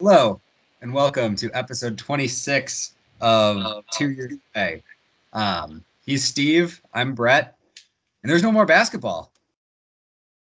[0.00, 0.40] Hello,
[0.80, 4.82] and welcome to episode 26 of Two Years Away.
[5.34, 6.80] Um, he's Steve.
[6.94, 7.58] I'm Brett,
[8.22, 9.30] and there's no more basketball.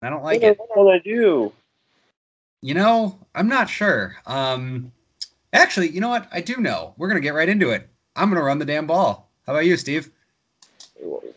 [0.02, 0.58] I don't like it.
[0.74, 1.54] What I do?
[2.60, 4.16] You know, I'm not sure.
[4.26, 4.92] Um,
[5.54, 6.28] actually, you know what?
[6.30, 6.92] I do know.
[6.98, 7.88] We're gonna get right into it.
[8.14, 9.30] I'm gonna run the damn ball.
[9.46, 10.10] How about you, Steve?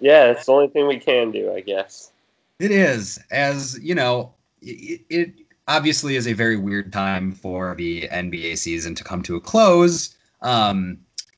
[0.01, 2.11] Yeah, it's the only thing we can do, I guess.
[2.59, 5.33] It is, as you know, it, it
[5.69, 10.15] obviously is a very weird time for the NBA season to come to a close,
[10.41, 10.97] um,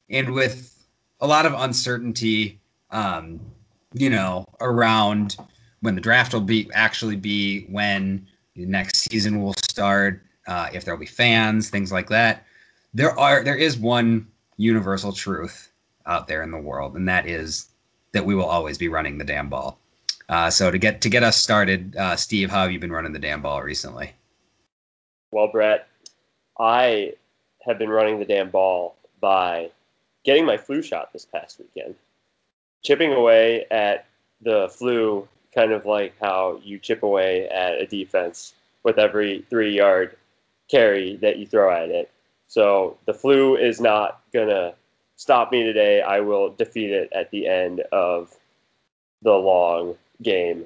[0.10, 0.86] and with
[1.20, 2.60] a lot of uncertainty,
[2.92, 3.40] um,
[3.94, 5.36] you know, around
[5.82, 8.26] when the draft will be actually be, when
[8.56, 12.46] the next season will start, uh, if there'll be fans, things like that.
[12.94, 14.28] There are there is one
[14.58, 15.72] universal truth
[16.06, 17.68] out there in the world, and that is
[18.14, 19.78] that we will always be running the damn ball.
[20.30, 23.12] Uh, so to get to get us started, uh, Steve, how have you been running
[23.12, 24.14] the damn ball recently?
[25.32, 25.88] Well, Brett,
[26.60, 27.14] I
[27.62, 29.72] have been running the damn ball by
[30.24, 31.96] getting my flu shot this past weekend,
[32.84, 34.06] chipping away at
[34.42, 39.76] the flu, kind of like how you chip away at a defense with every three
[39.76, 40.18] yard
[40.70, 42.12] carry that you throw at it.
[42.48, 44.74] So the flu is not gonna
[45.16, 46.02] stop me today.
[46.02, 48.36] I will defeat it at the end of
[49.22, 50.66] the long game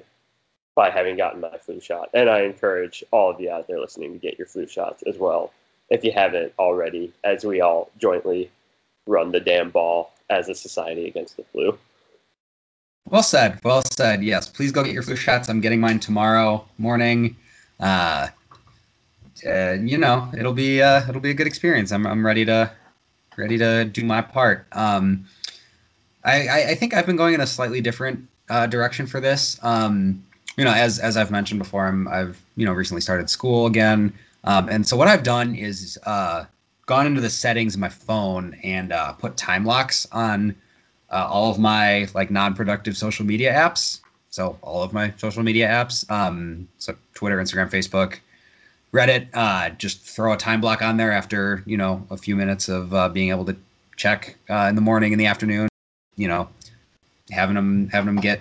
[0.76, 2.10] by having gotten my flu shot.
[2.14, 5.16] And I encourage all of you out there listening to get your flu shots as
[5.18, 5.52] well
[5.90, 8.50] if you haven't already, as we all jointly
[9.06, 11.76] run the damn ball as a society against the flu.
[13.08, 13.60] Well said.
[13.64, 14.22] Well said.
[14.22, 15.48] Yes, please go get your flu shots.
[15.48, 17.36] I'm getting mine tomorrow morning.
[17.80, 18.28] Uh,
[19.46, 21.92] uh, you know, it'll be uh, it'll be a good experience.
[21.92, 22.70] I'm I'm ready to
[23.36, 24.66] ready to do my part.
[24.72, 25.26] Um,
[26.24, 29.60] I, I, I think I've been going in a slightly different uh, direction for this.
[29.62, 30.25] Um,
[30.56, 34.12] you know, as as I've mentioned before, I'm I've you know recently started school again,
[34.44, 36.44] um, and so what I've done is uh,
[36.86, 40.54] gone into the settings of my phone and uh, put time locks on
[41.10, 44.00] uh, all of my like non-productive social media apps.
[44.30, 48.18] So all of my social media apps, um, so Twitter, Instagram, Facebook,
[48.92, 49.28] Reddit.
[49.34, 52.94] Uh, just throw a time block on there after you know a few minutes of
[52.94, 53.56] uh, being able to
[53.96, 55.68] check uh, in the morning, in the afternoon.
[56.16, 56.48] You know,
[57.30, 58.40] having them having them get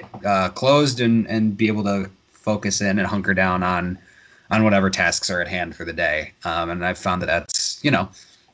[0.00, 3.98] get uh, closed and and be able to focus in and hunker down on
[4.50, 6.32] on whatever tasks are at hand for the day.
[6.44, 8.08] Um, and I've found that that's you know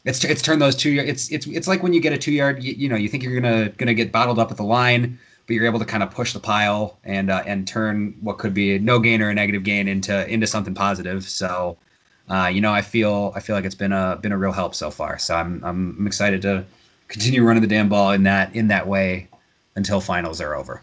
[0.04, 2.62] it's it's turned those two it's it's it's like when you get a two yard
[2.62, 5.54] you, you know you think you're gonna gonna get bottled up at the line but
[5.54, 8.76] you're able to kind of push the pile and uh, and turn what could be
[8.76, 11.24] a no gain or a negative gain into into something positive.
[11.24, 11.76] So
[12.28, 14.74] uh, you know I feel I feel like it's been a been a real help
[14.74, 15.18] so far.
[15.18, 16.64] So I'm I'm excited to
[17.08, 19.28] continue running the damn ball in that in that way
[19.74, 20.82] until finals are over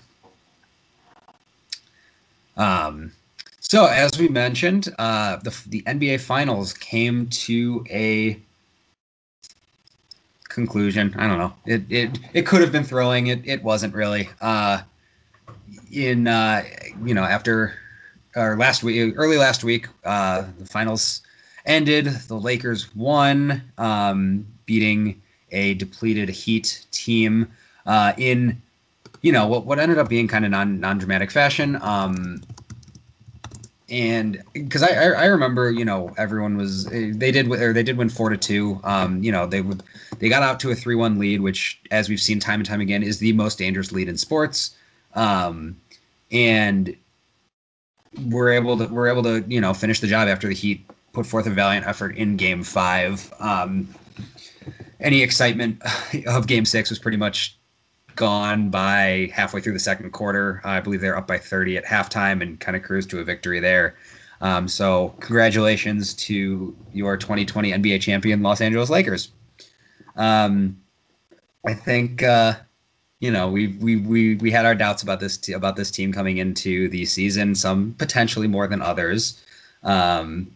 [2.58, 3.12] um,
[3.60, 8.40] so as we mentioned, uh, the the NBA Finals came to a
[10.50, 11.14] conclusion.
[11.18, 11.54] I don't know.
[11.66, 13.28] It it it could have been thrilling.
[13.28, 14.30] It it wasn't really.
[14.42, 14.82] Uh,
[15.92, 16.64] in uh,
[17.04, 17.76] you know after
[18.36, 21.22] or last week, early last week, uh, the finals
[21.66, 22.06] ended.
[22.06, 27.48] The Lakers won, um, beating a depleted Heat team
[27.86, 28.62] uh, in
[29.22, 31.78] you know what what ended up being kind of non non dramatic fashion.
[31.82, 32.42] Um,
[33.90, 37.98] and because I, I, I remember you know everyone was they did or they did
[37.98, 38.80] win four to two.
[38.84, 39.84] Um, you know they would
[40.20, 42.82] they got out to a three one lead, which as we've seen time and time
[42.82, 44.76] again is the most dangerous lead in sports.
[45.16, 45.78] Um,
[46.32, 46.96] and
[48.26, 51.26] we're able to we're able to you know finish the job after the Heat put
[51.26, 53.34] forth a valiant effort in Game Five.
[53.40, 53.88] Um,
[55.00, 55.82] any excitement
[56.28, 57.58] of Game Six was pretty much
[58.18, 60.60] gone by halfway through the second quarter.
[60.66, 63.62] I believe they're up by 30 at halftime and kind of cruised to a victory
[63.62, 63.96] there.
[64.42, 69.32] Um, so congratulations to your 2020 NBA champion Los Angeles Lakers.
[70.16, 70.82] Um,
[71.66, 72.56] I think uh,
[73.20, 76.12] you know we we we we had our doubts about this t- about this team
[76.12, 79.44] coming into the season, some potentially more than others,
[79.84, 80.56] um,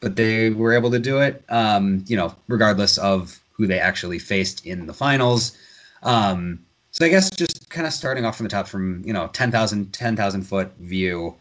[0.00, 1.42] but they were able to do it.
[1.48, 5.56] Um, you know, regardless of who they actually faced in the finals.
[6.02, 6.65] Um,
[6.98, 9.92] so I guess just kind of starting off from the top, from you know 10,000
[9.92, 11.34] 10, foot view,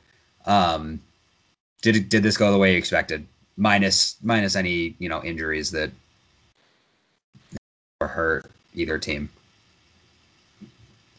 [0.45, 0.99] um,
[1.81, 3.25] did did this go the way you expected?
[3.55, 5.91] Minus minus any you know injuries that
[8.01, 9.29] or hurt either team.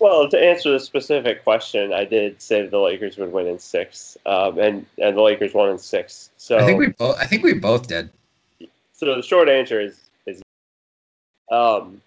[0.00, 3.59] Well, to answer the specific question, I did say that the Lakers would win in
[3.59, 6.29] six, um, and and the Lakers won in six.
[6.37, 7.17] So I think we both.
[7.19, 8.11] I think we both did.
[8.93, 10.43] So the short answer is is
[11.50, 12.03] um,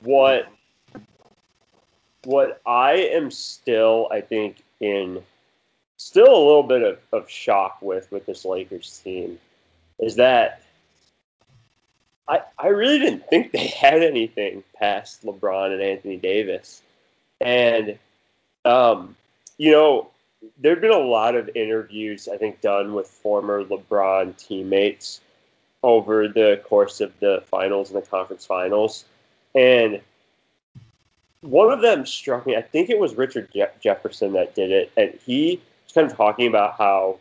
[0.00, 0.48] what
[2.26, 5.22] what I am still, I think, in
[5.96, 9.38] still a little bit of, of shock with with this Lakers team
[9.98, 10.62] is that
[12.28, 16.82] I I really didn't think they had anything past LeBron and Anthony Davis,
[17.40, 17.98] and
[18.64, 19.16] um,
[19.58, 20.10] you know
[20.58, 25.20] there've been a lot of interviews I think done with former LeBron teammates
[25.82, 29.04] over the course of the finals and the conference finals,
[29.54, 30.00] and
[31.44, 32.56] one of them struck me.
[32.56, 36.16] I think it was Richard Je- Jefferson that did it, and he was kind of
[36.16, 37.18] talking about how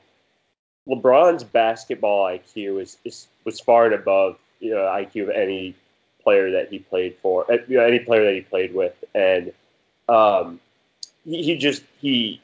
[0.87, 5.75] LeBron's basketball IQ is, is was far and above you know, IQ of any
[6.23, 9.51] player that he played for, uh, you know, any player that he played with, and
[10.07, 10.59] um,
[11.25, 12.41] he, he just he,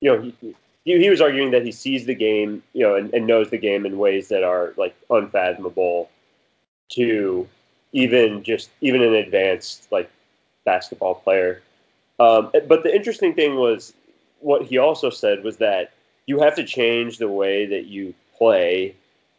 [0.00, 0.54] you know, he,
[0.84, 3.58] he, he was arguing that he sees the game, you know, and, and knows the
[3.58, 6.08] game in ways that are like unfathomable
[6.90, 7.46] to
[7.92, 10.08] even just even an advanced like
[10.72, 11.62] basketball player.
[12.18, 13.94] Um, but the interesting thing was
[14.40, 15.92] what he also said was that
[16.26, 18.94] you have to change the way that you play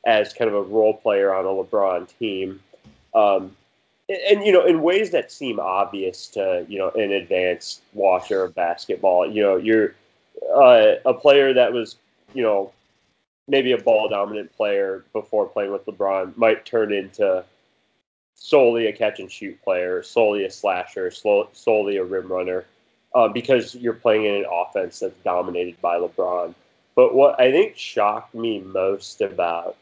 [0.06, 2.60] as kind of a role player on a LeBron team.
[3.14, 3.56] Um,
[4.30, 8.56] and, you know, in ways that seem obvious to you know an advanced watcher of
[8.56, 9.94] basketball, you know, you're
[10.56, 11.98] uh, a player that was
[12.34, 12.72] you know
[13.48, 17.44] maybe a ball dominant player before playing with LeBron might turn into
[18.36, 22.66] solely a catch and shoot player, solely a slasher, solely a rim runner,
[23.14, 26.54] uh, because you're playing in an offense that's dominated by LeBron.
[26.96, 29.78] But what I think shocked me most about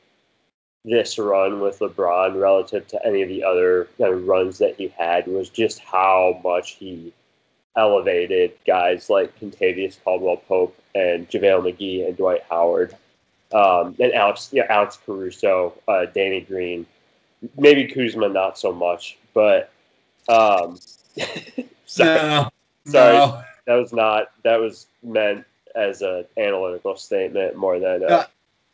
[0.85, 4.88] this run with LeBron relative to any of the other kind of runs that he
[4.97, 7.13] had was just how much he
[7.75, 12.95] elevated guys like Kentavious Caldwell Pope and JaVale McGee and Dwight Howard.
[13.53, 16.85] Um, and Alex, yeah, Alex Caruso, uh, Danny Green,
[17.57, 19.72] maybe Kuzma not so much, but
[20.30, 20.80] um,
[21.86, 22.50] sorry, no,
[22.86, 23.42] sorry, no.
[23.66, 25.45] that was not that was meant
[25.75, 28.28] as an analytical statement more than a,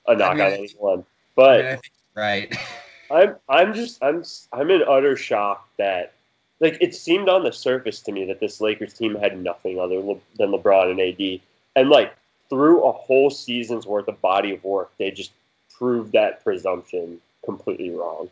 [0.08, 1.06] a knock I mean, on anyone.
[1.36, 1.80] But I mean,
[2.16, 2.56] right,
[3.12, 6.14] I'm I'm just I'm I'm in utter shock that
[6.60, 10.02] like it seemed on the surface to me that this Lakers team had nothing other
[10.38, 11.42] than LeBron and AD,
[11.76, 12.14] and like
[12.50, 15.32] through a whole season's worth of body of work, they just
[15.76, 18.30] proved that presumption completely wrong.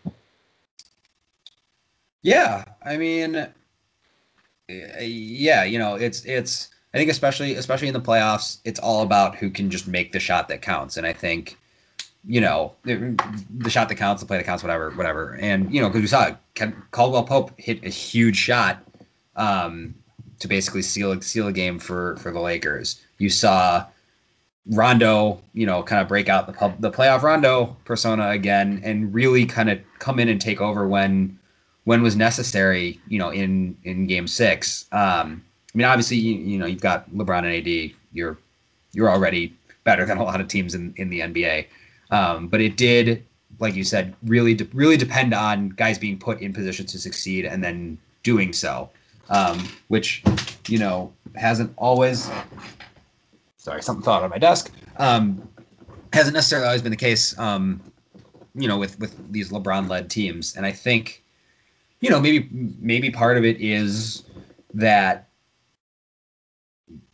[2.23, 3.35] Yeah, I mean,
[4.69, 6.69] eh, yeah, you know, it's it's.
[6.93, 10.19] I think especially especially in the playoffs, it's all about who can just make the
[10.19, 10.97] shot that counts.
[10.97, 11.57] And I think,
[12.25, 15.37] you know, the shot that counts, the play that counts, whatever, whatever.
[15.41, 16.35] And you know, because we saw
[16.91, 18.83] Caldwell Pope hit a huge shot
[19.37, 19.95] um,
[20.39, 23.01] to basically seal seal a game for for the Lakers.
[23.19, 23.85] You saw
[24.67, 29.13] Rondo, you know, kind of break out the pub, the playoff Rondo persona again, and
[29.13, 31.39] really kind of come in and take over when
[31.91, 34.85] when was necessary, you know, in in Game Six.
[34.93, 35.43] Um,
[35.73, 37.91] I mean, obviously, you, you know, you've got LeBron and AD.
[38.13, 38.37] You're
[38.93, 39.53] you're already
[39.83, 41.67] better than a lot of teams in in the NBA.
[42.09, 43.25] Um, but it did,
[43.59, 47.43] like you said, really de- really depend on guys being put in position to succeed
[47.45, 48.89] and then doing so,
[49.27, 49.59] um,
[49.89, 50.23] which
[50.69, 52.31] you know hasn't always.
[53.57, 54.71] Sorry, something fell out on my desk.
[54.95, 55.45] Um,
[56.13, 57.37] hasn't necessarily always been the case.
[57.37, 57.81] Um,
[58.55, 61.21] you know, with with these LeBron-led teams, and I think
[62.01, 64.23] you know, maybe maybe part of it is
[64.73, 65.29] that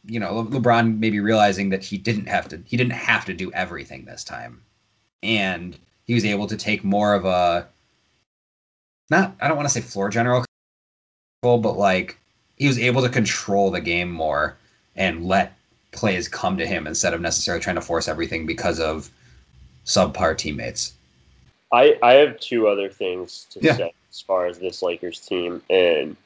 [0.05, 3.33] you know Le- LeBron maybe realizing that he didn't have to he didn't have to
[3.33, 4.61] do everything this time,
[5.21, 7.67] and he was able to take more of a
[9.09, 10.45] not I don't want to say floor general,
[11.41, 12.17] but like
[12.55, 14.57] he was able to control the game more
[14.95, 15.53] and let
[15.91, 19.09] plays come to him instead of necessarily trying to force everything because of
[19.85, 20.93] subpar teammates.
[21.73, 23.75] I I have two other things to yeah.
[23.75, 26.17] say as far as this Lakers team and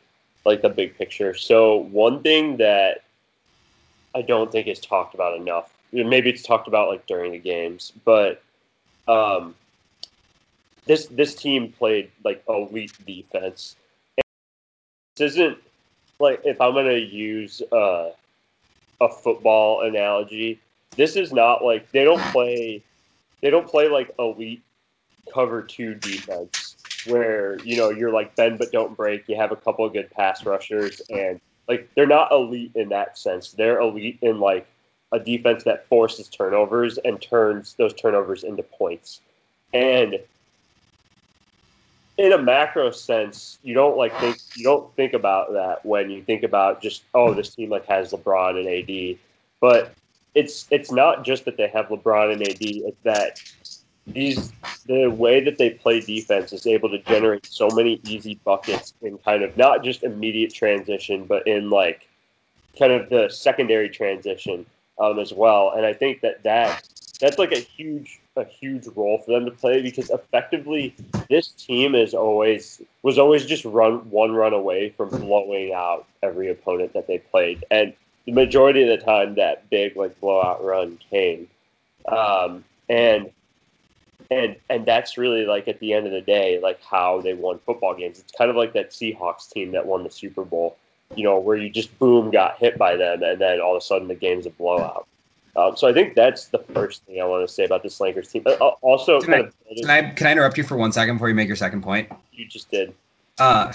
[0.46, 1.36] like the big picture.
[1.36, 3.04] So one thing that
[4.16, 5.74] I don't think is talked about enough.
[5.92, 8.42] Maybe it's talked about like during the games, but
[9.10, 9.56] um,
[10.86, 13.76] this this team played like elite defense.
[14.18, 14.24] And
[15.18, 15.58] this isn't
[16.20, 18.12] like if I'm gonna use uh,
[19.02, 20.60] a football analogy.
[20.96, 22.82] This is not like they don't play.
[23.42, 24.62] They don't play like elite
[25.34, 26.71] cover two defense
[27.08, 29.28] where you know you're like bend but don't break.
[29.28, 33.18] You have a couple of good pass rushers, and like they're not elite in that
[33.18, 33.52] sense.
[33.52, 34.68] They're elite in like
[35.12, 39.22] a defense that forces turnovers and turns those turnovers into points.
[39.74, 40.20] And
[42.18, 46.22] in a macro sense, you don't like think you don't think about that when you
[46.24, 49.18] think about just oh this team like has LeBron and AD,
[49.60, 49.94] but
[50.36, 52.58] it's it's not just that they have LeBron and AD.
[52.62, 53.42] It's that
[54.08, 54.52] these
[54.88, 59.18] the way that they play defense is able to generate so many easy buckets in
[59.20, 62.08] kind of not just immediate transition, but in like
[62.78, 64.66] kind of the secondary transition
[65.00, 65.74] um, as well.
[65.76, 66.88] And I think that that
[67.20, 70.96] that's like a huge a huge role for them to play because effectively
[71.30, 76.50] this team is always was always just run one run away from blowing out every
[76.50, 77.94] opponent that they played, and
[78.26, 81.48] the majority of the time that big like blowout run came,
[82.08, 83.30] um, and
[84.30, 87.60] and and that's really like at the end of the day like how they won
[87.60, 88.20] football games.
[88.20, 90.78] It's kind of like that Seahawks team that won the Super Bowl,
[91.16, 93.86] you know, where you just boom got hit by them, and then all of a
[93.86, 95.08] sudden the game's a blowout.
[95.56, 98.30] Um, so I think that's the first thing I want to say about this Lakers
[98.30, 98.44] team.
[98.46, 99.38] Uh, also, can, I,
[99.82, 102.10] can I, can I interrupt you for one second before you make your second point?
[102.32, 102.94] You just did.
[103.38, 103.74] Uh,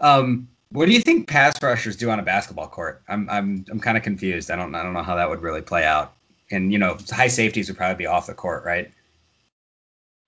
[0.00, 3.02] um, what do you think pass rushers do on a basketball court?
[3.08, 4.50] I'm I'm I'm kind of confused.
[4.50, 6.14] I don't I don't know how that would really play out.
[6.50, 8.90] And you know, high safeties would probably be off the court, right?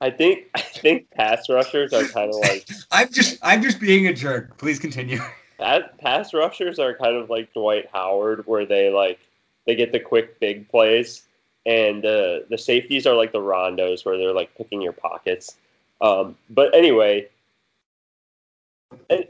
[0.00, 4.06] I think I think pass rushers are kind of like I'm just I'm just being
[4.06, 4.56] a jerk.
[4.58, 5.20] Please continue.
[5.58, 9.20] Pass rushers are kind of like Dwight Howard, where they like
[9.66, 11.22] they get the quick big plays,
[11.64, 15.56] and uh, the safeties are like the rondos, where they're like picking your pockets.
[16.00, 17.28] Um, but anyway,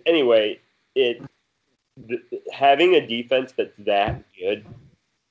[0.06, 0.58] anyway,
[0.94, 1.22] it
[2.08, 4.64] th- having a defense that's that good,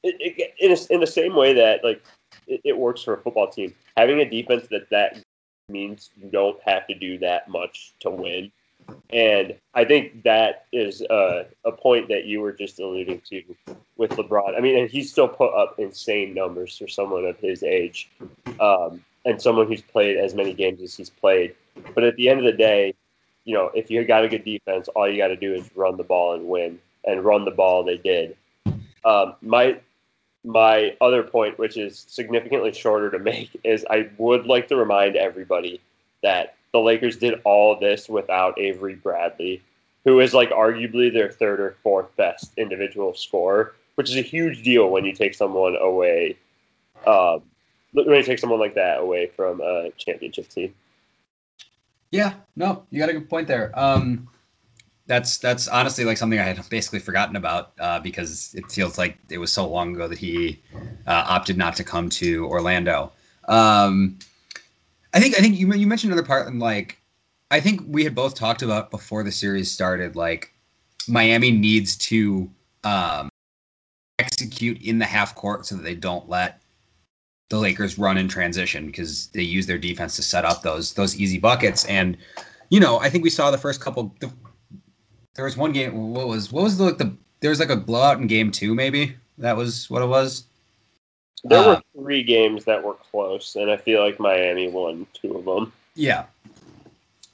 [0.04, 2.02] it, it, in, a, in the same way that like
[2.48, 5.20] it, it works for a football team, having a defense that that
[5.70, 8.52] means you don't have to do that much to win.
[9.12, 13.44] And I think that is a, a point that you were just alluding to
[13.96, 14.58] with LeBron.
[14.58, 18.10] I mean, and he's still put up insane numbers for someone of his age
[18.60, 21.56] um, and someone who's played as many games as he's played.
[21.96, 22.94] But at the end of the day,
[23.46, 25.98] you know, if you got a good defense, all you got to do is run
[25.98, 26.80] the ball and win.
[27.06, 28.38] And run the ball, they did.
[29.04, 29.80] Um, my
[30.44, 35.16] my other point, which is significantly shorter to make, is I would like to remind
[35.16, 35.82] everybody
[36.22, 39.62] that the Lakers did all this without Avery Bradley,
[40.06, 44.64] who is like arguably their third or fourth best individual scorer, which is a huge
[44.64, 46.36] deal when you take someone away.
[47.06, 47.44] Um,
[47.92, 50.74] when you take someone like that away from a championship team.
[52.12, 53.72] Yeah, no, you got a good point there.
[53.74, 54.28] Um,
[55.06, 59.18] that's that's honestly like something I had basically forgotten about uh, because it feels like
[59.30, 60.62] it was so long ago that he
[61.08, 63.12] uh, opted not to come to Orlando.
[63.48, 64.18] Um,
[65.14, 67.00] I think I think you you mentioned another part and like
[67.52, 70.54] I think we had both talked about before the series started like
[71.08, 72.50] Miami needs to
[72.84, 73.30] um,
[74.20, 76.62] execute in the half court so that they don't let
[77.50, 81.16] the Lakers run in transition because they use their defense to set up those those
[81.18, 82.18] easy buckets and
[82.70, 84.32] you know I think we saw the first couple the,
[85.36, 86.14] there was one game.
[86.14, 88.74] What was what was the like the there was like a blowout in game two
[88.74, 90.46] maybe that was what it was.
[91.44, 95.36] There uh, were three games that were close, and I feel like Miami won two
[95.36, 95.74] of them.
[95.96, 96.26] Yeah,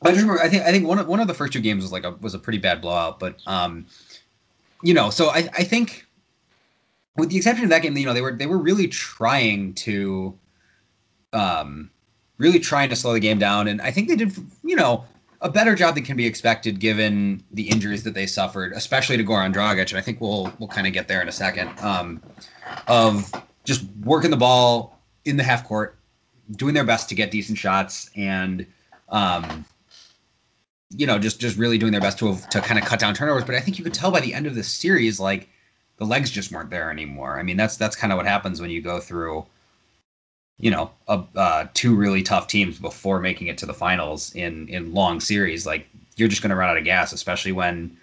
[0.01, 0.41] I just remember.
[0.41, 2.11] I think I think one of one of the first two games was like a
[2.11, 3.85] was a pretty bad blowout, but um,
[4.81, 6.05] you know, so I I think
[7.17, 10.37] with the exception of that game, you know, they were they were really trying to
[11.33, 11.91] um
[12.37, 14.33] really trying to slow the game down, and I think they did.
[14.63, 15.05] You know,
[15.41, 19.23] a better job than can be expected given the injuries that they suffered, especially to
[19.23, 19.89] Goran Dragic.
[19.89, 21.69] And I think we'll we'll kind of get there in a second.
[21.79, 22.21] Um,
[22.87, 23.31] of
[23.63, 25.97] just working the ball in the half court,
[26.51, 28.65] doing their best to get decent shots, and
[29.09, 29.65] um,
[30.89, 33.43] you know, just just really doing their best to to kind of cut down turnovers.
[33.45, 35.47] But I think you could tell by the end of the series, like
[35.97, 37.39] the legs just weren't there anymore.
[37.39, 39.45] I mean, that's that's kind of what happens when you go through
[40.59, 44.67] you know, a, uh, two really tough teams before making it to the finals in
[44.67, 45.87] in long series, like
[46.17, 47.95] you're just going to run out of gas, especially when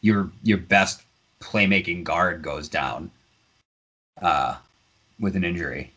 [0.00, 1.02] your your best
[1.40, 3.10] playmaking guard goes down
[4.20, 4.56] uh,
[5.18, 5.92] with an injury.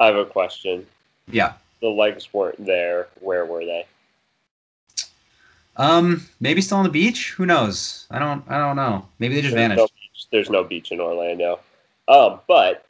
[0.00, 0.86] I have a question.
[1.30, 1.54] Yeah.
[1.80, 3.08] The legs weren't there.
[3.20, 3.86] Where were they?
[5.76, 7.32] Um, maybe still on the beach.
[7.32, 8.06] Who knows?
[8.10, 8.44] I don't.
[8.48, 9.06] I don't know.
[9.18, 9.78] Maybe they just There's vanished.
[9.78, 9.88] No
[10.30, 11.60] There's no beach in Orlando.
[12.08, 12.86] Um, but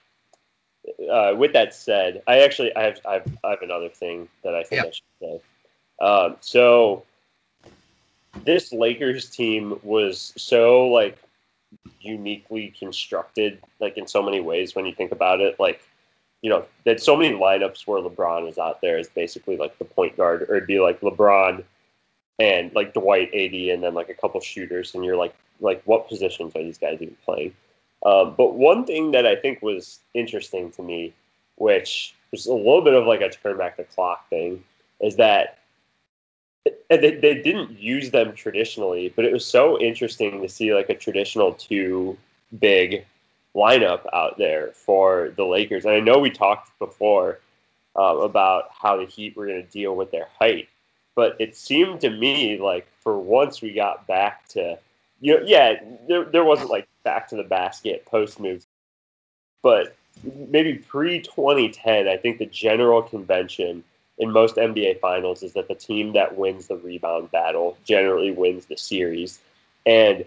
[1.11, 4.55] uh, with that said, I actually I have, I have I have another thing that
[4.55, 4.89] I think yeah.
[4.89, 5.41] I should say.
[6.01, 7.05] Um, so
[8.45, 11.19] this Lakers team was so like
[12.01, 15.59] uniquely constructed, like in so many ways when you think about it.
[15.59, 15.83] Like,
[16.43, 19.85] you know, that so many lineups where LeBron is out there is basically like the
[19.85, 21.65] point guard, or it'd be like LeBron
[22.39, 26.09] and like Dwight, AD, and then like a couple shooters, and you're like, like what
[26.09, 27.55] positions are these guys even playing?
[28.05, 31.13] Um, but one thing that I think was interesting to me,
[31.57, 34.65] which was a little bit of like a turn back the clock thing,
[35.01, 35.59] is that
[36.89, 40.95] they, they didn't use them traditionally, but it was so interesting to see like a
[40.95, 42.17] traditional two
[42.59, 43.05] big
[43.55, 45.85] lineup out there for the Lakers.
[45.85, 47.41] And I know we talked before
[47.97, 50.69] um, about how the Heat were going to deal with their height,
[51.15, 54.79] but it seemed to me like for once we got back to
[55.21, 55.75] you know, yeah,
[56.09, 58.67] there there wasn't like back to the basket post moves,
[59.63, 59.97] but
[60.49, 63.85] maybe pre 2010, I think the general convention
[64.19, 68.67] in most NBA finals is that the team that wins the rebound battle generally wins
[68.67, 69.41] the series.
[69.87, 70.25] And,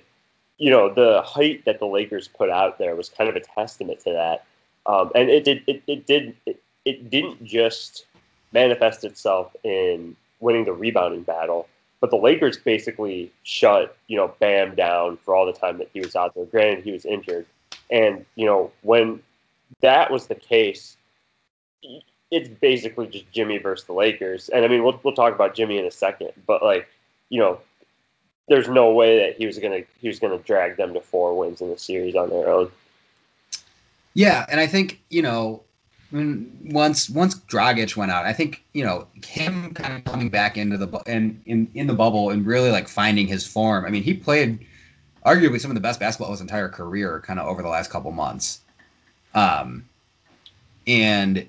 [0.58, 4.00] you know, the height that the Lakers put out there was kind of a testament
[4.01, 4.46] to that.
[4.86, 8.05] Um, and it did, it, it did, it, it didn't just
[8.51, 11.67] manifest itself in winning the rebounding battle,
[12.05, 16.01] but the Lakers basically shut, you know, Bam down for all the time that he
[16.01, 16.45] was out there.
[16.45, 17.47] Granted, he was injured.
[17.89, 19.24] And, you know, when
[19.81, 20.97] that was the case,
[22.29, 24.50] it's basically just Jimmy versus the Lakers.
[24.50, 26.88] And I mean, we'll, we'll talk about Jimmy in a second, but like,
[27.29, 27.57] you know,
[28.47, 31.59] there's no way that he was gonna he was gonna drag them to four wins
[31.62, 32.69] in the series on their own.
[34.13, 35.63] Yeah, and I think you know
[36.15, 40.57] when once once Dragic went out, I think you know him kind of coming back
[40.57, 43.86] into the and in in the bubble and really like finding his form.
[43.86, 44.65] I mean, he played
[45.25, 47.91] arguably some of the best basketball of his entire career, kind of over the last
[47.91, 48.62] couple months.
[49.34, 49.84] Um,
[50.88, 51.45] and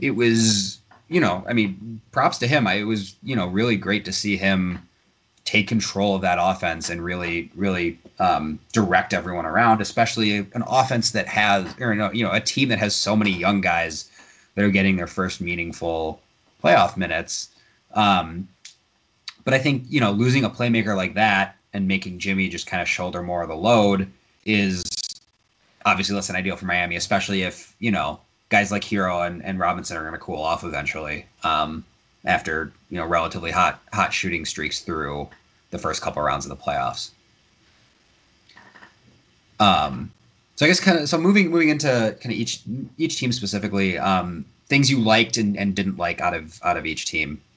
[0.00, 2.66] it was, you know, I mean, props to him.
[2.66, 4.88] I, it was, you know, really great to see him
[5.50, 11.10] take control of that offense and really, really um, direct everyone around, especially an offense
[11.10, 14.08] that has, or you know, a team that has so many young guys
[14.54, 16.20] that are getting their first meaningful
[16.62, 17.48] playoff minutes.
[17.94, 18.46] Um,
[19.44, 22.80] but I think you know, losing a playmaker like that and making Jimmy just kind
[22.80, 24.08] of shoulder more of the load
[24.44, 24.84] is
[25.84, 29.58] obviously less than ideal for Miami, especially if you know guys like Herro and, and
[29.58, 31.84] Robinson are going to cool off eventually um,
[32.24, 35.28] after you know relatively hot hot shooting streaks through
[35.70, 37.10] the first couple rounds of the playoffs.
[39.58, 40.10] Um,
[40.56, 42.62] so I guess kind of so moving moving into kind of each
[42.98, 46.86] each team specifically, um, things you liked and, and didn't like out of out of
[46.86, 47.40] each team.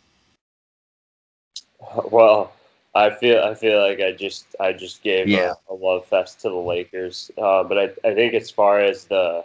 [2.12, 2.54] Well,
[2.96, 5.54] I feel I feel like I just I just gave yeah.
[5.70, 9.06] a, a, love fest to the Lakers, uh, but I I think as far as
[9.06, 9.44] the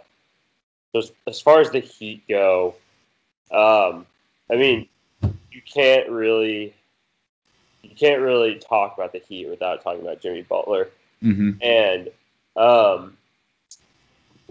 [0.95, 2.75] as, as far as the Heat go,
[3.51, 4.05] um,
[4.49, 4.87] I mean
[5.51, 6.73] you can't really
[7.83, 10.89] you can't really talk about the Heat without talking about Jimmy Butler,
[11.23, 11.51] mm-hmm.
[11.61, 12.09] and
[12.55, 13.17] um,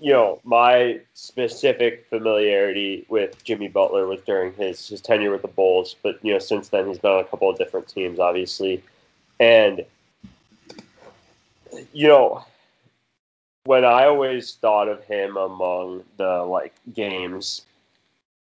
[0.00, 5.48] you know my specific familiarity with Jimmy Butler was during his his tenure with the
[5.48, 8.82] Bulls, but you know since then he's been on a couple of different teams, obviously,
[9.40, 9.84] and
[11.92, 12.44] you know
[13.64, 17.66] when I always thought of him among the like games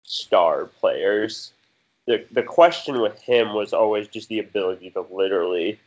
[0.05, 1.53] star players,
[2.09, 5.79] the the question with him was always just the ability to literally,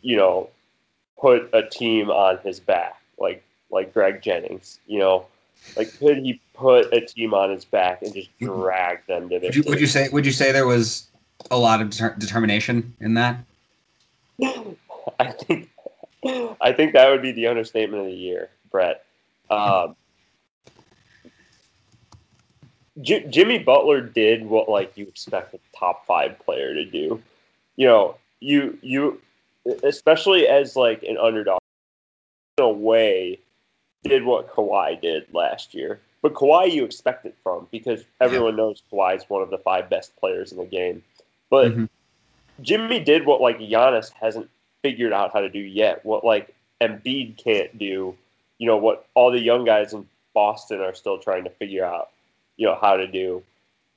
[0.00, 0.48] you know,
[1.20, 5.26] put a team on his back, like like Greg Jennings, you know,
[5.76, 9.60] like could he put a team on his back and just drag them to victory?
[9.60, 11.08] Would you, would you say would you say there was
[11.50, 13.44] a lot of determination in that?
[15.18, 15.70] I think
[16.60, 19.04] I think that would be the understatement of the year, Brett.
[19.50, 19.96] Um,
[23.00, 27.22] J- Jimmy Butler did what like you expect a top five player to do.
[27.76, 29.20] You know, you you
[29.82, 31.60] especially as like an underdog
[32.58, 33.38] in a way
[34.04, 36.00] did what Kawhi did last year.
[36.20, 38.64] But Kawhi you expect it from because everyone yeah.
[38.64, 41.02] knows Kawhi is one of the five best players in the game.
[41.50, 41.84] But mm-hmm.
[42.60, 44.50] Jimmy did what like Giannis hasn't
[44.82, 46.04] figured out how to do yet.
[46.04, 48.16] What like Embiid can't do.
[48.58, 52.10] You know what all the young guys in Boston are still trying to figure out
[52.56, 53.42] you know how to do.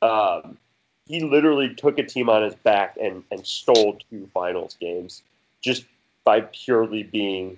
[0.02, 0.58] Um,
[1.06, 5.22] he literally took a team on his back and and stole two finals games
[5.62, 5.86] just
[6.24, 7.58] by purely being.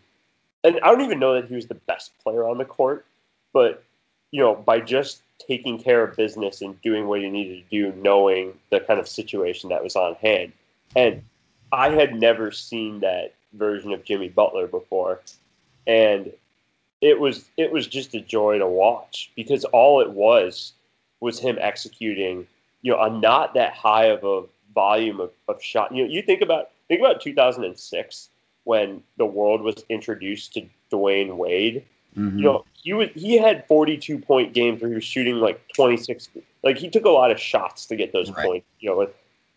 [0.64, 3.06] And I don't even know that he was the best player on the court,
[3.54, 3.84] but
[4.32, 7.96] you know by just taking care of business and doing what he needed to do,
[8.02, 10.52] knowing the kind of situation that was on hand.
[10.96, 11.22] And
[11.72, 15.22] I had never seen that version of Jimmy Butler before,
[15.86, 16.32] and
[17.02, 20.74] it was it was just a joy to watch because all it was
[21.20, 22.48] was him executing,
[22.82, 25.94] you know, a not that high of a volume of, of shot.
[25.94, 28.30] You know, you think about think about 2006
[28.64, 31.84] when the world was introduced to Dwyane Wade.
[32.18, 32.38] Mm-hmm.
[32.38, 36.30] You know, he was he had 42 point games where he was shooting like 26.
[36.64, 38.46] Like he took a lot of shots to get those right.
[38.46, 38.68] points.
[38.80, 39.10] You know,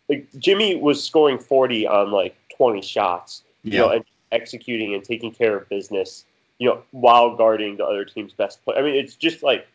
[0.09, 3.43] like Jimmy was scoring 40 on like 20 shots.
[3.63, 3.79] You yeah.
[3.79, 6.25] know, and executing and taking care of business.
[6.57, 8.77] You know, while guarding the other team's best player.
[8.77, 9.67] I mean, it's just like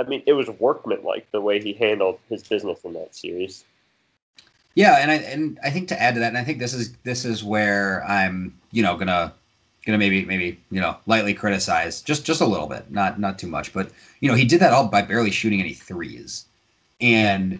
[0.00, 3.64] I mean, it was workmanlike the way he handled his business in that series.
[4.74, 6.94] Yeah, and I and I think to add to that, and I think this is
[7.04, 9.34] this is where I'm, you know, gonna
[9.84, 13.46] gonna maybe maybe you know lightly criticize just just a little bit, not not too
[13.46, 16.46] much, but you know he did that all by barely shooting any threes,
[17.00, 17.58] and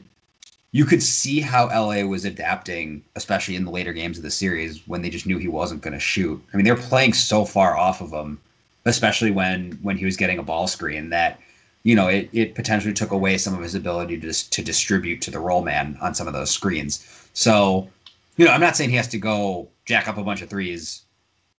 [0.72, 4.86] you could see how LA was adapting, especially in the later games of the series
[4.86, 6.40] when they just knew he wasn't going to shoot.
[6.54, 8.40] I mean, they were playing so far off of him,
[8.86, 11.38] especially when when he was getting a ball screen that
[11.82, 15.30] you know, it, it potentially took away some of his ability to to distribute to
[15.30, 17.06] the roll man on some of those screens.
[17.32, 17.88] So,
[18.36, 21.02] you know, I'm not saying he has to go jack up a bunch of threes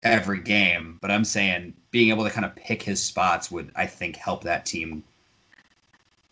[0.03, 3.85] every game, but I'm saying being able to kind of pick his spots would, I
[3.85, 5.03] think, help that team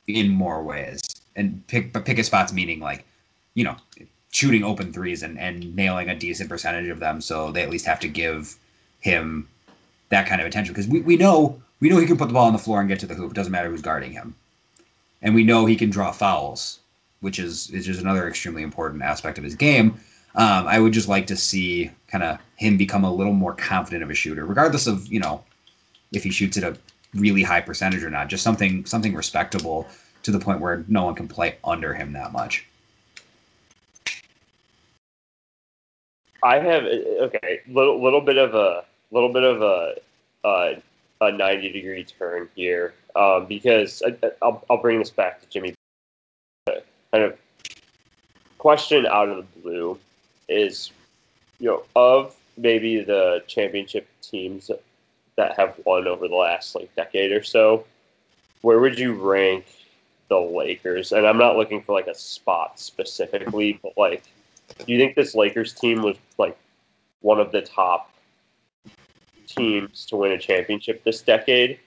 [0.08, 1.02] in more ways.
[1.36, 3.06] And pick, but pick his spots meaning like,
[3.54, 3.76] you know,
[4.32, 7.22] shooting open threes and, and nailing a decent percentage of them.
[7.22, 8.56] So they at least have to give
[9.00, 9.48] him
[10.10, 12.48] that kind of attention because we, we know we know he can put the ball
[12.48, 13.32] on the floor and get to the hoop.
[13.32, 14.36] It doesn't matter who's guarding him,
[15.22, 16.80] and we know he can draw fouls,
[17.22, 20.00] which is is just another extremely important aspect of his game.
[20.36, 24.04] Um, I would just like to see kind of him become a little more confident
[24.04, 25.44] of a shooter, regardless of you know
[26.12, 26.78] if he shoots at a
[27.14, 28.28] really high percentage or not.
[28.28, 29.88] Just something something respectable
[30.24, 32.66] to the point where no one can play under him that much.
[36.42, 39.96] I have okay, little little bit of a little bit of a
[40.44, 40.82] a,
[41.22, 45.74] a ninety degree turn here um, because I, will I'll bring this back to Jimmy.
[46.68, 47.38] Kind of
[48.58, 49.98] question out of the blue
[50.48, 50.92] is,
[51.60, 54.70] you know, of maybe the championship teams
[55.38, 57.86] that have won over the last like decade or so,
[58.62, 59.66] where would you rank
[60.28, 61.12] the Lakers?
[61.12, 64.24] And I'm not looking for like a spot specifically, but like
[64.78, 66.58] do you think this Lakers team was like
[67.22, 68.12] one of the top
[69.56, 71.80] teams to win a championship this decade,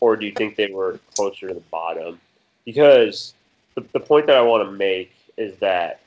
[0.00, 2.20] or do you think they were closer to the bottom?
[2.64, 3.34] Because
[3.74, 6.00] the, the point that I want to make is that,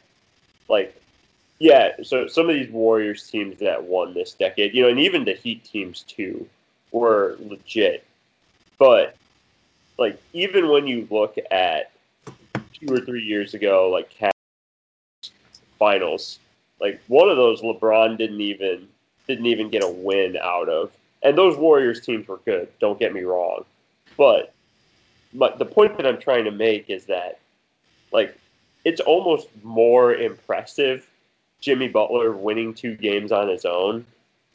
[0.69, 0.99] like,
[1.59, 5.25] yeah, so some of these Warriors teams that won this decade, you know, and even
[5.25, 6.47] the Heat teams too,
[6.91, 8.05] were legit.
[8.77, 9.15] But,
[9.97, 11.91] like, even when you look at
[12.73, 14.11] two or three years ago, like,
[15.77, 16.39] finals.
[16.79, 18.87] Like one of those, LeBron didn't even
[19.27, 20.91] didn't even get a win out of.
[21.23, 22.67] And those Warriors teams were good.
[22.79, 23.65] Don't get me wrong,
[24.15, 24.53] but
[25.33, 27.39] but the point that I'm trying to make is that
[28.11, 28.37] like
[28.85, 31.09] it's almost more impressive
[31.59, 34.05] Jimmy Butler winning two games on his own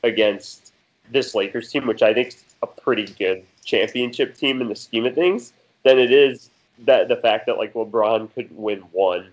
[0.03, 0.73] against
[1.11, 5.05] this Lakers team, which I think is a pretty good championship team in the scheme
[5.05, 9.29] of things, than it is that the fact that like LeBron could win one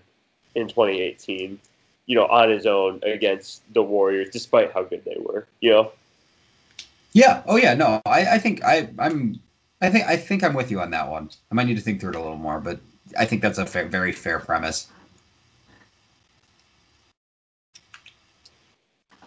[0.54, 1.58] in 2018
[2.10, 5.46] you know, on his own against the Warriors, despite how good they were.
[5.60, 5.92] You know.
[7.12, 7.44] Yeah.
[7.46, 7.74] Oh yeah.
[7.74, 9.38] No, I, I think I I'm
[9.80, 11.30] I think I think I'm with you on that one.
[11.52, 12.80] I might need to think through it a little more, but
[13.16, 14.88] I think that's a fair, very fair premise.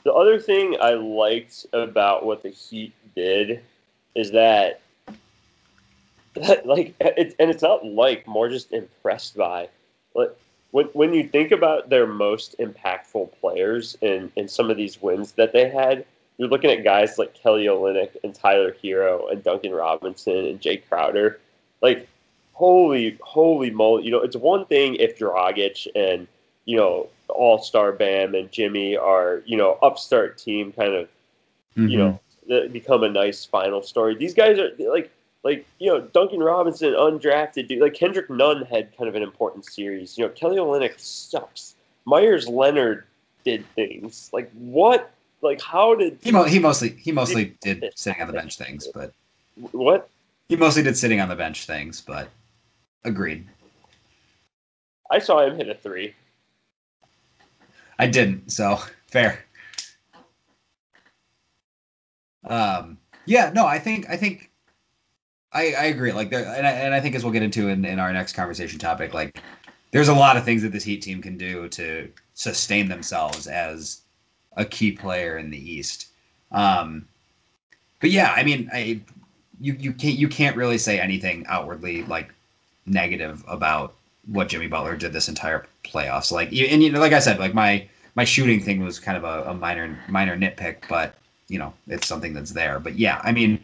[0.04, 3.62] The other thing I liked about what the Heat did
[4.14, 4.82] is that,
[6.34, 9.70] that like, it, and it's not like more just impressed by.
[10.14, 10.38] Like,
[10.74, 15.34] when, when you think about their most impactful players in, in some of these wins
[15.34, 16.04] that they had,
[16.40, 20.82] you're looking at guys like Kelly Olynyk and Tyler Herro and Duncan Robinson and Jae
[20.90, 21.40] Crowder.
[21.84, 22.10] Like,
[22.54, 24.06] holy, holy moly.
[24.06, 26.28] You know, it's one thing if Dragic and,
[26.66, 31.08] you know, All Star Bam and Jimmy are, you know, upstart team kind of,
[31.78, 31.88] mm-hmm.
[31.88, 32.20] you know,
[32.70, 34.16] become a nice final story.
[34.16, 35.12] These guys are like,
[35.44, 39.66] like you know Duncan Robinson undrafted dude like Kendrick Nunn had kind of an important
[39.66, 40.18] series.
[40.18, 41.76] You know Kelly Olynyk sucks.
[42.06, 43.06] Meyers Leonard
[43.44, 44.30] did things.
[44.34, 45.12] Like what?
[45.42, 48.58] Like how did he, mo- he mostly he mostly did, did sitting on the bench
[48.58, 49.14] things but
[49.72, 50.10] what?
[50.48, 52.30] he mostly did sitting on the bench things but
[53.04, 53.46] agreed.
[55.12, 56.16] I saw him hit a three.
[58.00, 59.44] I didn't so fair.
[62.46, 64.50] Um yeah no I think I think
[65.54, 66.12] I, I agree.
[66.12, 68.34] Like there, and I, and I think as we'll get into in, in our next
[68.34, 69.42] conversation topic, like
[69.92, 74.02] there's a lot of things that this Heat team can do to sustain themselves as
[74.58, 76.08] a key player in the East.
[76.52, 77.08] Um,
[78.00, 79.02] but yeah, I mean, I
[79.62, 82.34] you you can't you can't really say anything outwardly like
[82.86, 83.94] negative about
[84.28, 86.32] what Jimmy Butler did this entire playoffs.
[86.32, 89.24] Like and you know, like I said, like my my shooting thing was kind of
[89.24, 91.16] a, a minor minor nitpick, but
[91.48, 92.80] you know, it's something that's there.
[92.80, 93.64] But yeah, I mean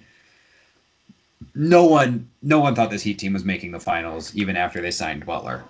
[1.56, 4.91] no one no one thought this Heat team was making the finals even after they
[4.91, 5.63] signed Butler.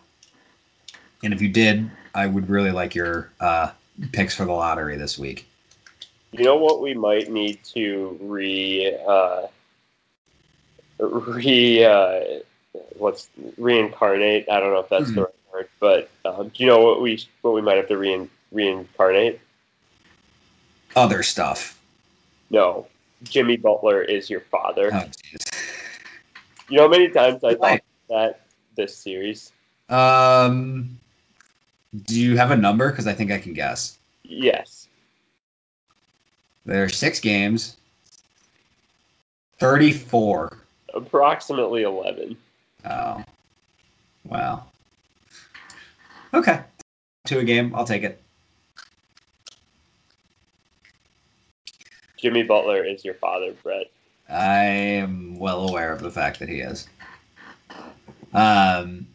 [1.23, 3.71] And if you did, I would really like your uh,
[4.11, 5.47] picks for the lottery this week.
[6.31, 9.47] You know what we might need to re uh,
[10.99, 12.19] re uh,
[12.97, 14.47] what's reincarnate?
[14.49, 15.15] I don't know if that's mm-hmm.
[15.15, 17.97] the right word, but um, do you know what we what we might have to
[17.97, 19.39] rein, reincarnate?
[20.95, 21.79] Other stuff.
[22.49, 22.87] No,
[23.23, 24.89] Jimmy Butler is your father.
[24.93, 25.05] Oh,
[26.69, 28.41] you know how many times I thought that
[28.75, 29.51] this series?
[29.89, 30.99] Um,
[32.05, 32.89] do you have a number?
[32.89, 33.97] Because I think I can guess.
[34.23, 34.87] Yes.
[36.65, 37.77] There are six games.
[39.57, 40.57] Thirty-four.
[40.93, 42.37] Approximately eleven.
[42.85, 43.23] Oh,
[44.25, 44.63] wow.
[46.33, 46.61] Okay,
[47.25, 48.21] to a game, I'll take it.
[52.17, 53.87] Jimmy Butler is your father, Brett.
[54.29, 56.87] I am well aware of the fact that he is.
[58.33, 59.07] Um,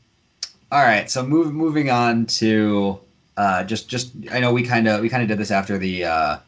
[0.72, 2.98] all right, so move, moving on to
[3.36, 6.04] uh, just just I know we kind of we kind of did this after the
[6.04, 6.38] uh,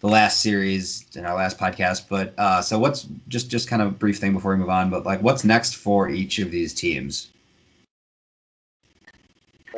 [0.00, 3.88] the last series in our last podcast, but uh, so what's just just kind of
[3.88, 6.72] a brief thing before we move on, but like what's next for each of these
[6.72, 7.30] teams?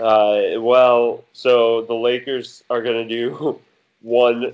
[0.00, 3.58] Uh, well, so the Lakers are going to do
[4.02, 4.52] one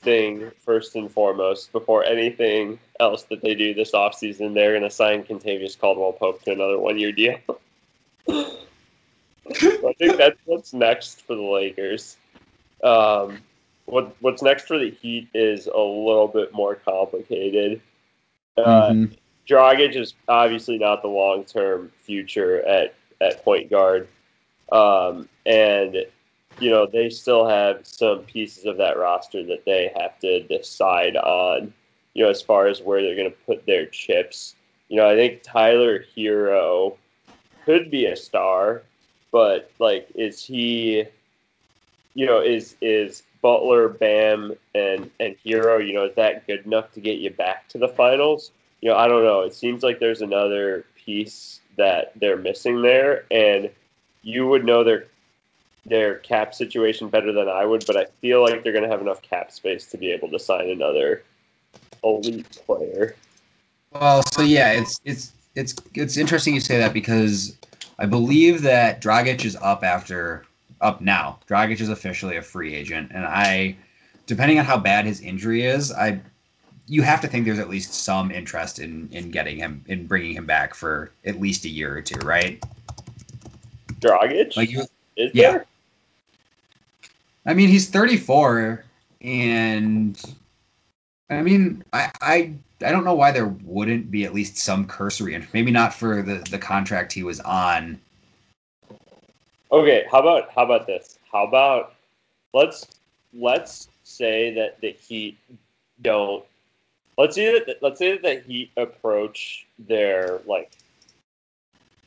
[0.00, 4.54] thing first and foremost before anything else that they do this offseason.
[4.54, 7.38] They're going to sign Kentavious Caldwell Pope to another one year deal.
[8.28, 12.16] I think that's what's next for the Lakers.
[12.82, 13.38] Um,
[13.86, 17.80] what What's next for the Heat is a little bit more complicated.
[18.56, 19.16] Uh, Mhm.
[19.46, 24.08] Dragic is obviously not the long term future at, at point guard.
[24.72, 26.06] Um, and,
[26.58, 31.16] you know, they still have some pieces of that roster that they have to decide
[31.16, 31.74] on,
[32.14, 34.54] you know, as far as where they're going to put their chips.
[34.88, 36.96] You know, I think Tyler Herro
[37.64, 38.82] could be a star,
[39.30, 41.04] but, like, is he,
[42.14, 46.92] you know, is, is Butler, Bam, and, and Herro, you know, is that good enough
[46.92, 48.52] to get you back to the finals?
[48.84, 49.40] you know, I don't know.
[49.40, 53.70] It seems like there's another piece that they're missing there, and
[54.20, 55.06] you would know their
[55.86, 57.86] their cap situation better than I would.
[57.86, 60.38] But I feel like they're going to have enough cap space to be able to
[60.38, 61.22] sign another
[62.02, 63.16] elite player.
[63.92, 67.56] Well, so yeah, it's it's it's it's interesting you say that because
[67.98, 70.44] I believe that Dragic is up after
[70.80, 71.38] up now.
[71.48, 73.76] Dragic is officially a free agent, and I,
[74.26, 76.20] depending on how bad his injury is, I,
[76.86, 80.34] you have to think there's at least some interest in in getting him in bringing
[80.34, 82.62] him back for at least a year or two, right?
[84.00, 84.82] Dragic, Like you,
[85.16, 85.52] is yeah.
[85.52, 85.66] there?
[87.46, 88.84] I mean, he's 34,
[89.20, 90.20] and
[91.30, 95.34] I mean, I I I don't know why there wouldn't be at least some cursory,
[95.34, 98.00] and maybe not for the the contract he was on.
[99.72, 101.18] Okay, how about how about this?
[101.30, 101.94] How about
[102.52, 102.86] let's
[103.32, 105.38] let's say that the Heat
[106.02, 106.44] don't.
[107.16, 110.72] Let's say that let's say that the Heat approach their like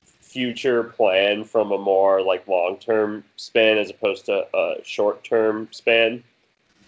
[0.04, 5.68] future plan from a more like long term span as opposed to a short term
[5.72, 6.24] span.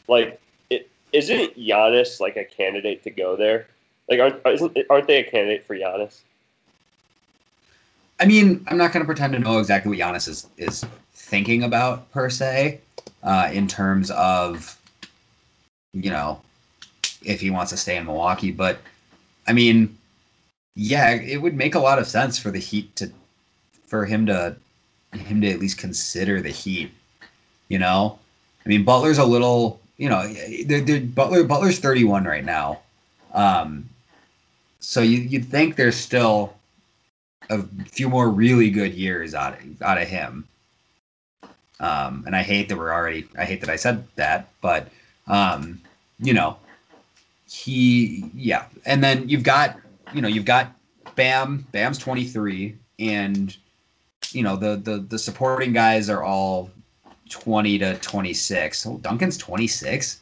[0.08, 0.40] Like,
[1.14, 3.68] isn't Giannis like a candidate to go there?
[4.08, 6.20] Like, aren't aren't they a candidate for Giannis?
[8.20, 11.64] I mean, I'm not going to pretend to know exactly what Giannis is is thinking
[11.64, 12.80] about per se,
[13.24, 14.78] uh, in terms of,
[15.94, 16.42] you know,
[17.24, 18.52] if he wants to stay in Milwaukee.
[18.52, 18.80] But
[19.48, 19.98] I mean,
[20.76, 23.12] yeah, it would make a lot of sense for the Heat to,
[23.86, 24.56] for him to,
[25.14, 26.92] him to at least consider the Heat.
[27.68, 28.18] You know,
[28.66, 30.26] I mean, Butler's a little, you know,
[30.66, 32.80] they're, they're, Butler Butler's 31 right now,
[33.34, 33.88] um,
[34.80, 36.56] so you you'd think there's still
[37.50, 40.48] a few more really good years out of, out of him.
[41.82, 43.28] Um, and I hate that we're already.
[43.38, 44.88] I hate that I said that, but
[45.28, 45.82] um,
[46.20, 46.58] you know,
[47.50, 48.66] he yeah.
[48.86, 49.78] And then you've got
[50.14, 50.72] you know you've got
[51.16, 51.68] Bam.
[51.74, 53.56] Bam's twenty three, and
[54.32, 56.72] you know the the the supporting guys are all
[57.30, 58.86] twenty to twenty six.
[58.86, 60.20] Oh, Duncan's twenty six.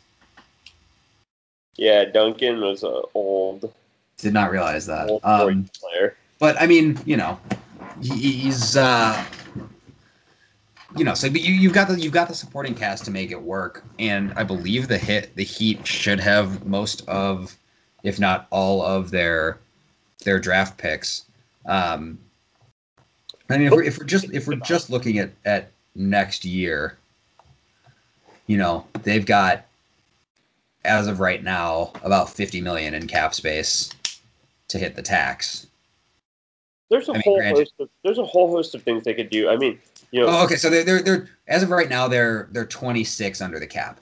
[1.75, 3.71] Yeah, Duncan was an old
[4.17, 5.09] Did not realize that.
[5.23, 6.15] Um, player.
[6.39, 7.39] but I mean, you know,
[8.01, 9.23] he, he's uh,
[10.95, 13.31] you know, so but you you've got the you've got the supporting cast to make
[13.31, 17.55] it work, and I believe the hit the Heat should have most of,
[18.03, 19.59] if not all of their
[20.23, 21.25] their draft picks.
[21.65, 22.17] Um,
[23.49, 26.95] I mean, if we're, if we're just if we're just looking at at next year,
[28.45, 29.65] you know, they've got
[30.85, 33.89] as of right now about 50 million in cap space
[34.69, 35.67] to hit the tax.
[36.89, 39.13] There's a I mean, whole granted- host of there's a whole host of things they
[39.13, 39.49] could do.
[39.49, 39.77] I mean,
[40.11, 40.55] you know, Oh, okay.
[40.55, 43.99] So they're, they're they're as of right now they're they're 26 under the cap.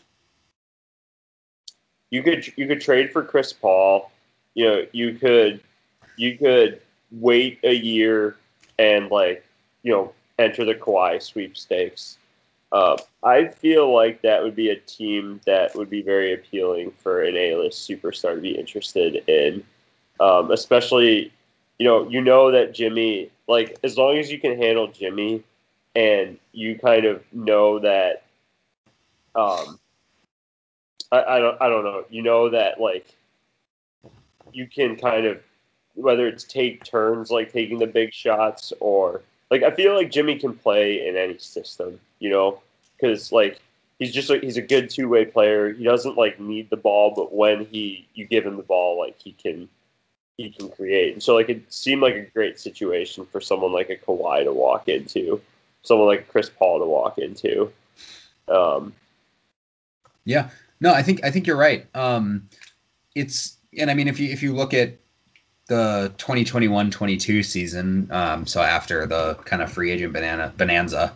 [2.12, 4.12] you could you could trade for Chris Paul.
[4.54, 5.62] You know, you could
[6.18, 6.80] you could
[7.12, 8.36] wait a year
[8.78, 9.44] and like
[9.82, 12.18] you know enter the Kawhi sweepstakes.
[12.72, 17.24] Uh, I feel like that would be a team that would be very appealing for
[17.24, 19.64] an A-list superstar to be interested in,
[20.20, 21.32] um, especially
[21.80, 25.44] you know you know that Jimmy like as long as you can handle Jimmy
[25.96, 28.24] and you kind of know that
[29.36, 29.80] um,
[31.12, 32.06] I, I don't I don't know.
[32.10, 33.08] You know that like
[34.52, 35.40] you can kind of
[35.94, 40.38] whether it's take turns like taking the big shots or like I feel like Jimmy
[40.40, 42.62] can play in any system, you know,
[42.96, 43.60] because like
[44.00, 45.74] he's just like he's a good two way player.
[45.74, 49.20] He doesn't like need the ball, but when he you give him the ball, like
[49.20, 49.70] he can
[50.38, 51.14] he can create.
[51.14, 54.54] And so like it seemed like a great situation for someone like a Kawhi to
[54.54, 55.42] walk into,
[55.84, 57.72] someone like Chris Paul to walk into.
[58.48, 58.94] Um,
[60.26, 61.86] yeah, no, I think I think you're right.
[61.96, 62.50] Um,
[63.14, 64.94] it's and I mean if you if you look at
[65.68, 71.14] the 2021-22 season, um, so after the kind of free agent banana bonanza,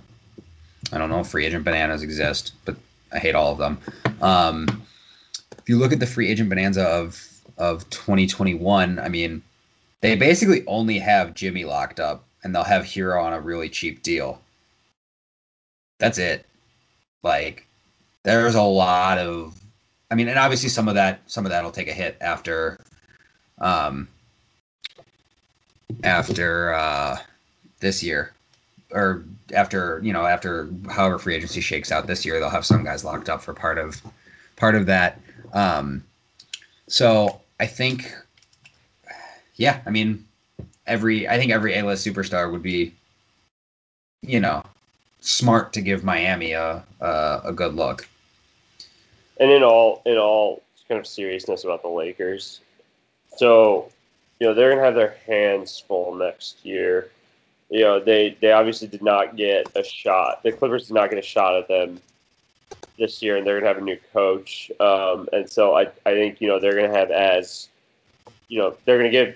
[0.92, 2.76] I don't know if free agent bananas exist, but
[3.12, 3.78] I hate all of them.
[4.22, 4.84] Um,
[5.58, 7.26] if you look at the free agent bonanza of
[7.60, 9.44] of 2021, I mean,
[10.02, 14.02] they basically only have Jimmy locked up, and they'll have Herro on a really cheap
[14.02, 14.42] deal.
[16.00, 16.46] That's it.
[17.22, 17.68] Like,
[18.24, 19.60] there's a lot of,
[20.10, 22.80] I mean, and obviously some of that, some of that will take a hit after,
[23.60, 24.08] um,
[26.04, 27.18] after uh,
[27.80, 28.34] this year,
[28.92, 29.24] or
[29.54, 33.04] after you know after however free agency shakes out this year, they'll have some guys
[33.04, 34.02] locked up for part of
[34.56, 35.20] part of that.
[35.54, 36.04] Um,
[36.88, 38.14] so I think,
[39.56, 40.26] yeah, I mean,
[40.88, 42.94] every I think every A-list superstar would be,
[44.22, 44.64] you know,
[45.22, 48.08] smart to give Miami a a, a good look.
[49.40, 52.60] And in all in all kind of seriousness about the Lakers,
[53.38, 53.90] so
[54.40, 57.12] you know they're gonna have their hands full next year.
[57.70, 60.44] You know they they obviously did not get a shot.
[60.44, 62.00] The Clippers did not get a shot at them
[62.98, 64.72] this year, and they're gonna have a new coach.
[64.80, 67.70] Um, and so I I think you know they're gonna have as
[68.48, 69.36] you know they're gonna give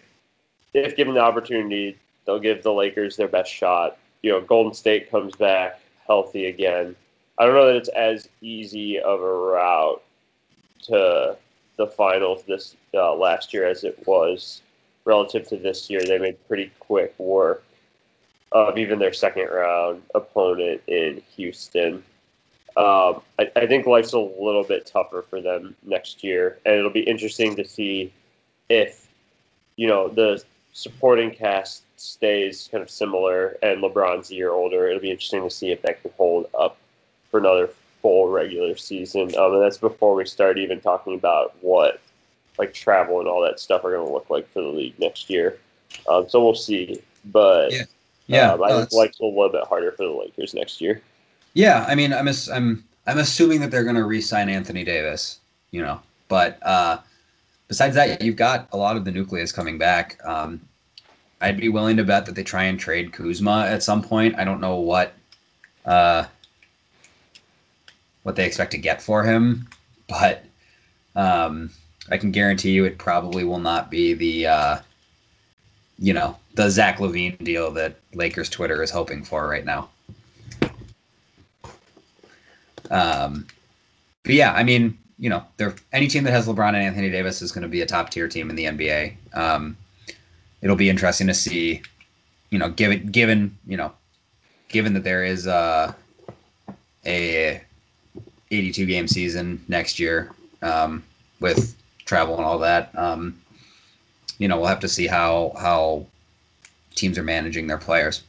[0.74, 3.98] if given the opportunity they'll give the Lakers their best shot.
[4.22, 6.96] You know Golden State comes back healthy again.
[7.38, 10.02] I don't know that it's as easy of a route
[10.84, 11.36] to
[11.78, 14.62] the finals this uh, last year as it was
[15.06, 16.02] relative to this year.
[16.04, 17.63] They made pretty quick work
[18.52, 22.04] of even their second round opponent in Houston.
[22.76, 26.89] Um, I, I, think life's a little bit tougher for them next year, and it'll
[26.89, 28.12] be interesting to see
[28.70, 29.08] if
[29.76, 34.88] you know the supporting cast stays kind of similar and LeBron's a year older.
[34.88, 36.78] It'll be interesting to see if that can hold up
[37.30, 37.70] for another
[38.02, 39.36] full regular season.
[39.38, 42.02] Um, and that's before we start even talking about what
[42.58, 45.30] like travel and all that stuff are going to look like for the league next
[45.30, 45.60] year.
[46.08, 47.02] Um, so we'll see.
[47.26, 47.84] But yeah,
[48.28, 51.02] yeah um, I think life's a little bit harder for the Lakers next year.
[51.54, 55.39] Yeah, I mean, I'm I'm I'm assuming that they're going to re-sign Anthony Davis,
[55.72, 56.02] you know.
[56.28, 57.00] But uh,
[57.68, 60.20] besides that, you've got a lot of the nucleus coming back.
[60.26, 60.62] Um,
[61.42, 64.36] I'd be willing to bet that they try and trade Kuzma at some point.
[64.38, 65.13] I don't know what
[65.86, 66.26] uh,
[68.24, 69.68] what they expect to get for him,
[70.08, 70.46] but
[71.16, 71.70] um,
[72.10, 74.80] I can guarantee you it probably will not be the uh,
[76.00, 79.89] you know the Zach LaVine deal that Lakers Twitter is hoping for right now.
[82.92, 83.48] Um,
[84.24, 87.42] but yeah, I mean, you know, there any team that has LeBron and Anthony Davis
[87.42, 89.16] is going to be a top tier team in the NBA.
[89.34, 89.78] Um,
[90.62, 91.82] it'll be interesting to see,
[92.50, 93.92] you know, given given you know,
[94.70, 95.94] given that there is uh,
[97.06, 97.62] a
[98.52, 101.04] 82 game season next year um,
[101.39, 102.98] with travel and all that.
[102.98, 103.39] Um,
[104.38, 106.06] you know, we'll have to see how how
[106.96, 108.24] teams are managing their players.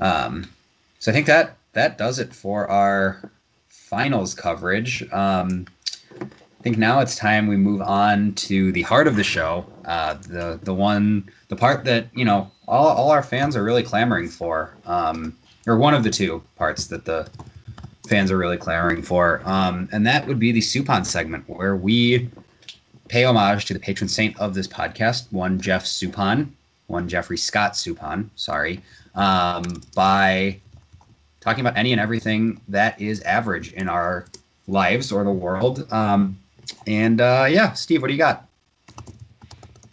[0.00, 0.48] Um,
[0.98, 3.30] so I think that that does it for our
[3.68, 5.02] finals coverage.
[5.12, 5.66] Um,
[6.20, 10.14] I think now it's time we move on to the heart of the show, uh,
[10.14, 14.28] the the one, the part that you know all, all our fans are really clamoring
[14.28, 17.28] for, um, or one of the two parts that the
[18.08, 22.30] fans are really clamoring for, um, and that would be the Suppan segment where we
[23.08, 26.48] pay homage to the patron saint of this podcast, one Jeff Suppan,
[26.86, 28.82] one Jeffrey Scott Suppan, sorry,
[29.14, 29.62] um,
[29.94, 30.58] by
[31.40, 34.26] talking about any and everything that is average in our
[34.66, 35.90] lives or the world.
[35.92, 36.38] Um,
[36.86, 38.46] and uh, yeah, Steve, what do you got?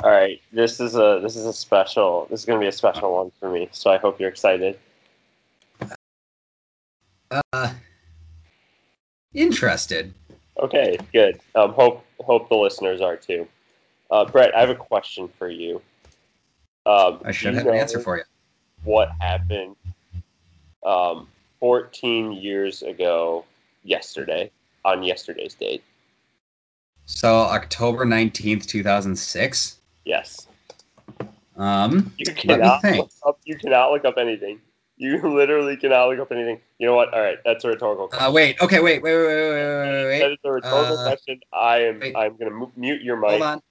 [0.04, 2.28] All right, this is a this is a special.
[2.30, 3.70] This is going to be a special one for me.
[3.72, 4.78] So I hope you're excited.
[7.32, 7.74] Uh,
[9.36, 10.14] interested.
[10.60, 11.40] Okay, good.
[11.54, 13.48] Um, hope hope the listeners are too.
[14.10, 15.82] Uh, Brett, I have a question for you.
[16.86, 18.24] Um, I should have an answer for you.
[18.84, 19.76] What happened
[20.86, 21.28] um,
[21.60, 23.44] 14 years ago
[23.84, 24.52] yesterday
[24.86, 25.84] on yesterday's date?
[27.06, 29.80] So October 19th, 2006?
[30.06, 30.48] Yes.
[31.58, 34.60] Um, you cannot look up, you cannot look up anything.
[34.98, 36.60] You literally cannot look up anything.
[36.80, 37.14] You know what?
[37.14, 38.28] All right, that's a rhetorical question.
[38.28, 38.62] Uh, wait.
[38.62, 38.80] Okay.
[38.80, 39.02] Wait.
[39.02, 39.16] Wait.
[39.16, 39.26] Wait.
[39.26, 39.52] Wait.
[39.52, 40.06] Wait.
[40.06, 41.40] wait, That is a rhetorical uh, question.
[41.54, 42.00] I am.
[42.00, 42.16] Wait.
[42.16, 43.32] I'm going to mute your mic.
[43.32, 43.62] Hold on.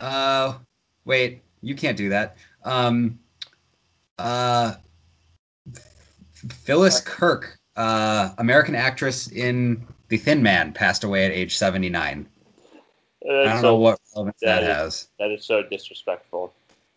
[0.00, 0.58] Uh,
[1.04, 2.36] wait, you can't do that.
[2.64, 3.18] Um,
[4.18, 4.74] uh,
[6.50, 12.28] Phyllis Kirk, uh, American actress in The Thin Man, passed away at age 79.
[13.24, 15.08] I don't so, know what relevance that that is- has.
[15.18, 16.52] That is so disrespectful.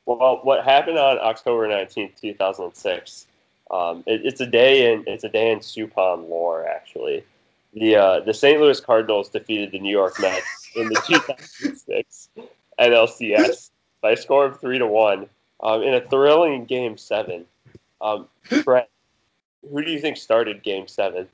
[0.05, 3.27] Well, what happened on October nineteenth, two thousand six?
[3.71, 6.67] Um, it, it's a day in it's a day in Suppan lore.
[6.67, 7.23] Actually,
[7.73, 8.59] the uh, the St.
[8.59, 12.29] Louis Cardinals defeated the New York Mets in the two thousand six
[12.79, 13.69] NLCS
[14.01, 15.27] by a score of three to one
[15.61, 17.45] um, in a thrilling Game Seven.
[18.01, 18.27] Um,
[18.63, 18.89] Brett,
[19.69, 21.27] who do you think started Game Seven?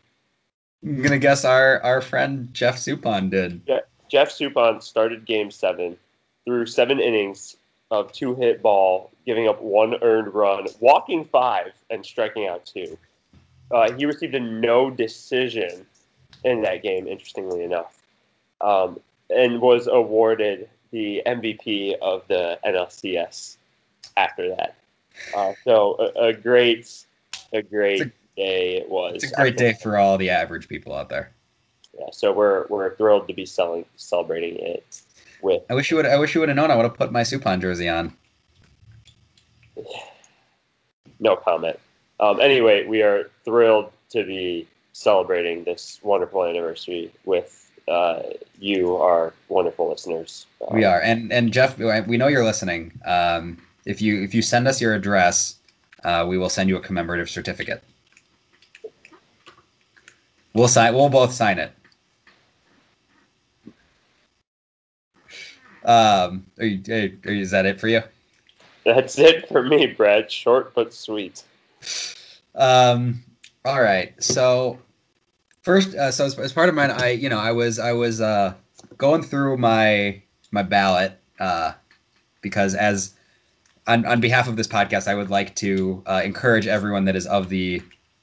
[0.83, 3.61] I'm gonna guess our our friend Jeff Suppan did.
[4.09, 5.97] Jeff Suppan started Game Seven
[6.45, 7.57] through seven innings
[7.91, 12.97] of two hit ball, giving up one earned run, walking five, and striking out two.
[13.71, 15.85] Uh, he received a no decision
[16.43, 18.03] in that game, interestingly enough,
[18.61, 23.57] um, and was awarded the MVP of the NLCS
[24.17, 24.75] after that.
[25.35, 27.05] Uh, so a, a great,
[27.53, 29.23] a great It's day it was.
[29.23, 31.31] It's a great day for all the average people out there.
[31.97, 35.01] Yeah, so we're we're thrilled to be selling celebrating it
[35.45, 36.05] with I wish you would.
[36.05, 36.71] I wish you would have known.
[36.71, 38.13] I would have put my Suppan jersey on.
[41.19, 41.79] no comment.
[42.19, 48.21] Um, anyway, we are thrilled to be celebrating this wonderful anniversary with uh,
[48.59, 50.47] you, our wonderful listeners.
[50.67, 52.91] Um, We are, and and Jeff, we know you're listening.
[53.05, 55.57] Um, if you if you send us your address,
[56.03, 57.83] uh, we will send you a commemorative certificate.
[60.53, 60.95] We'll sign.
[60.95, 61.71] We'll both sign it.
[65.85, 66.81] Um, are you,
[67.25, 68.01] are you, is that it for you?
[68.83, 70.31] That's it for me, Brad.
[70.31, 71.43] Short but sweet.
[72.55, 73.23] Um,
[73.63, 74.13] all right.
[74.21, 74.79] So
[75.61, 78.21] first, uh, so as, as part of mine, I you know I was I was
[78.21, 78.53] uh,
[78.97, 80.21] going through my
[80.51, 81.73] my ballot uh,
[82.41, 83.13] because as
[83.87, 87.27] on, on behalf of this podcast, I would like to uh, encourage everyone that is
[87.27, 87.81] of the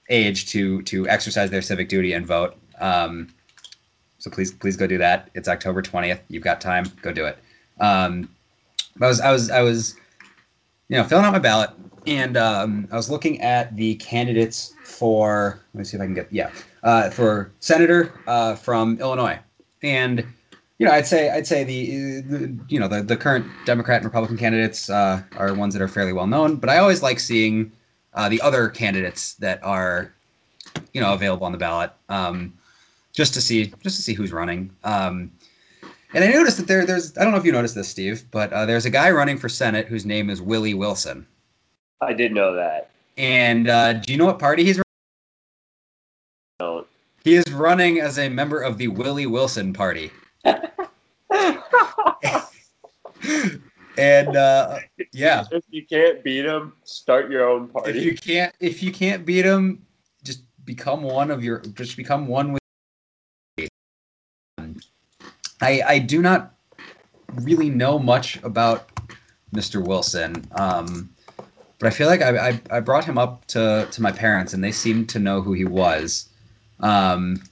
[0.08, 2.56] age to to exercise their civic duty and vote.
[2.80, 3.28] Um,
[4.18, 5.30] so please please go do that.
[5.34, 6.20] It's October twentieth.
[6.28, 6.86] You've got time.
[7.02, 7.38] Go do it.
[7.82, 8.30] Um,
[9.00, 9.96] I was I was I was
[10.88, 11.70] you know filling out my ballot
[12.06, 15.60] and um, I was looking at the candidates for.
[15.74, 16.50] Let me see if I can get yeah
[16.82, 19.38] uh, for senator uh, from Illinois,
[19.82, 20.24] and
[20.78, 24.06] you know I'd say I'd say the, the you know the, the current Democrat and
[24.06, 27.72] Republican candidates uh, are ones that are fairly well known, but I always like seeing
[28.14, 30.12] uh, the other candidates that are
[30.92, 32.52] you know available on the ballot um,
[33.12, 34.70] just to see just to see who's running.
[34.84, 35.30] Um,
[36.14, 38.52] and I noticed that there, there's I don't know if you noticed this, Steve, but
[38.52, 41.26] uh, there's a guy running for Senate whose name is Willie Wilson.
[42.00, 42.90] I did know that.
[43.16, 44.80] And uh, do you know what party he's?
[46.58, 46.86] Don't.
[47.24, 50.10] He is running as a member of the Willie Wilson Party.
[53.96, 54.78] and uh,
[55.12, 57.98] yeah, If you can't beat them, start your own party.
[57.98, 59.84] if you can't if you can't beat him,
[60.24, 62.61] just become one of your just become one with.
[65.62, 66.54] I I do not
[67.40, 68.88] really know much about
[69.54, 69.84] Mr.
[69.84, 70.46] Wilson.
[70.52, 71.10] Um,
[71.78, 74.62] but I feel like I, I, I brought him up to, to my parents and
[74.62, 76.28] they seemed to know who he was.
[76.78, 77.42] Um,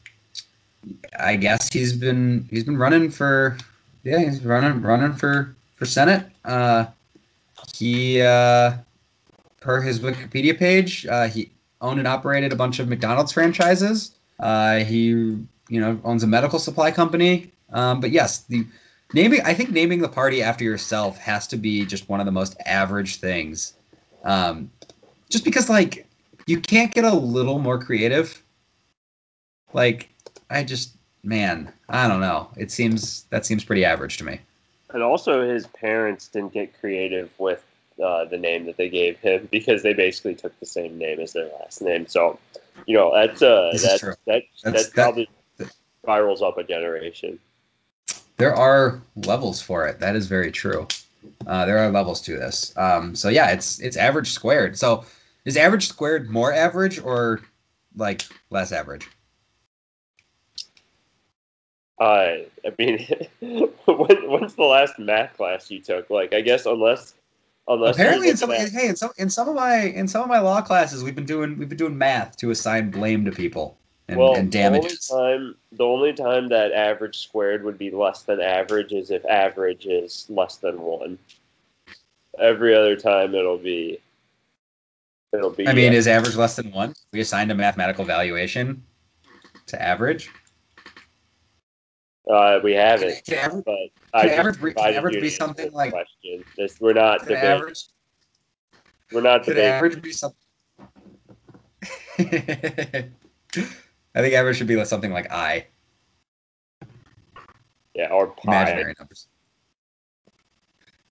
[1.18, 3.58] I guess he's been he's been running for
[4.02, 6.26] yeah he's running running for for Senate.
[6.44, 6.86] Uh,
[7.74, 8.74] he uh,
[9.60, 11.50] per his Wikipedia page uh, he
[11.80, 14.12] owned and operated a bunch of McDonald's franchises.
[14.38, 17.52] Uh, he you know owns a medical supply company.
[17.72, 18.66] Um, but yes, the
[19.12, 22.32] naming I think naming the party after yourself has to be just one of the
[22.32, 23.74] most average things.
[24.24, 24.70] Um,
[25.28, 26.06] just because like
[26.46, 28.42] you can't get a little more creative.
[29.72, 30.08] Like
[30.50, 32.48] I just man, I don't know.
[32.56, 34.40] It seems that seems pretty average to me.
[34.92, 37.64] And also, his parents didn't get creative with
[38.02, 41.32] uh, the name that they gave him because they basically took the same name as
[41.32, 42.08] their last name.
[42.08, 42.40] So,
[42.86, 47.38] you know, that's uh, that's, that that That's- that- probably that- spirals up a generation.
[48.40, 50.00] There are levels for it.
[50.00, 50.88] That is very true.
[51.46, 52.72] Uh, there are levels to this.
[52.76, 54.78] Um, so yeah, it's it's average squared.
[54.78, 55.04] So
[55.44, 57.40] is average squared more average or
[57.96, 59.08] like less average?
[61.98, 63.06] Uh, I mean,
[63.40, 66.08] when, when's the last math class you took?
[66.08, 67.14] Like, I guess unless
[67.68, 70.28] unless Apparently, in some at- hey, in some in some of my in some of
[70.28, 73.76] my law classes, we've been doing we've been doing math to assign blame to people
[74.10, 78.22] and, well, and the only time the only time that average squared would be less
[78.22, 81.16] than average is if average is less than one.
[82.40, 84.00] Every other time it'll be
[85.32, 86.92] it'll be I mean, uh, is average less than one?
[87.12, 88.82] We assigned a mathematical valuation
[89.66, 90.28] to average.
[92.28, 93.74] Uh, we haven't, Can average, but
[94.12, 96.44] I average, can average be something like question.
[96.56, 97.44] This, we're not debating.
[97.44, 97.84] average,
[99.12, 99.70] We're not debating.
[99.70, 100.36] average be something?
[104.14, 105.66] I think average should be like something like I
[107.94, 108.42] Yeah, or pi.
[108.44, 109.26] imaginary numbers.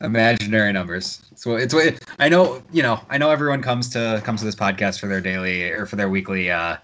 [0.02, 1.22] Imaginary numbers.
[1.36, 2.64] So it's what I know.
[2.72, 5.86] You know, I know everyone comes to comes to this podcast for their daily or
[5.86, 6.78] for their weekly, uh,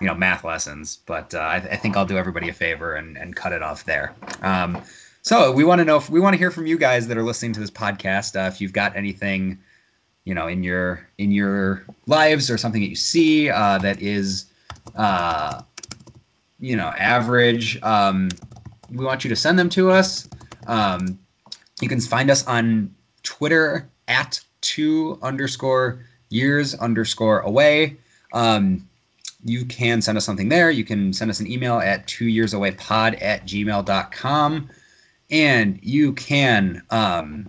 [0.00, 0.98] you know, math lessons.
[1.06, 3.84] But uh, I, I think I'll do everybody a favor and, and cut it off
[3.84, 4.14] there.
[4.42, 4.82] Um,
[5.22, 7.22] so we want to know if we want to hear from you guys that are
[7.22, 8.36] listening to this podcast.
[8.36, 9.58] Uh, if you've got anything,
[10.24, 14.47] you know, in your in your lives or something that you see uh, that is,
[14.96, 15.62] uh,
[16.60, 17.80] you know, average.
[17.82, 18.30] Um,
[18.90, 20.28] we want you to send them to us.
[20.66, 21.18] Um,
[21.80, 27.96] you can find us on Twitter at two underscore years underscore away.
[28.32, 28.88] Um,
[29.44, 30.70] you can send us something there.
[30.70, 34.68] You can send us an email at two years away pod at gmail.com.
[35.30, 37.48] And you can um,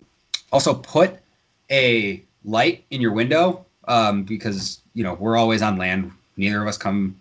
[0.51, 1.17] also put
[1.71, 6.11] a light in your window um, because, you know, we're always on land.
[6.37, 7.19] Neither of us come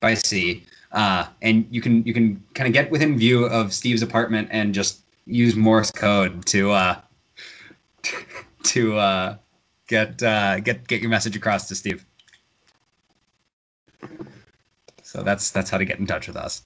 [0.00, 0.64] by sea.
[0.92, 4.74] Uh, and you can you can kind of get within view of Steve's apartment and
[4.74, 7.00] just use Morse code to uh,
[8.64, 9.36] to uh,
[9.86, 12.04] get uh, get get your message across to Steve.
[15.02, 16.62] So that's that's how to get in touch with us.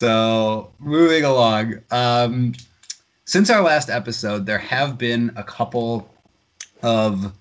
[0.00, 2.54] So moving along, um,
[3.24, 6.08] since our last episode, there have been a couple
[6.82, 7.32] of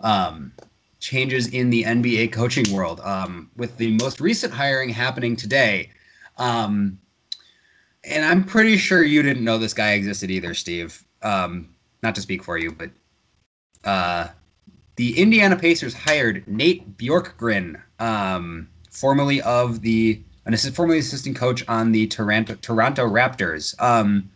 [0.00, 0.52] um,
[1.00, 3.00] changes in the NBA coaching world.
[3.00, 5.90] Um, with the most recent hiring happening today,
[6.36, 6.98] um,
[8.04, 11.04] and I'm pretty sure you didn't know this guy existed either, Steve.
[11.22, 12.90] Um, not to speak for you, but
[13.84, 14.28] uh,
[14.96, 21.62] the Indiana Pacers hired Nate Bjorkgren, um, formerly of the an assist, formerly assistant coach
[21.68, 23.80] on the Toronto Toronto Raptors.
[23.80, 24.30] Um,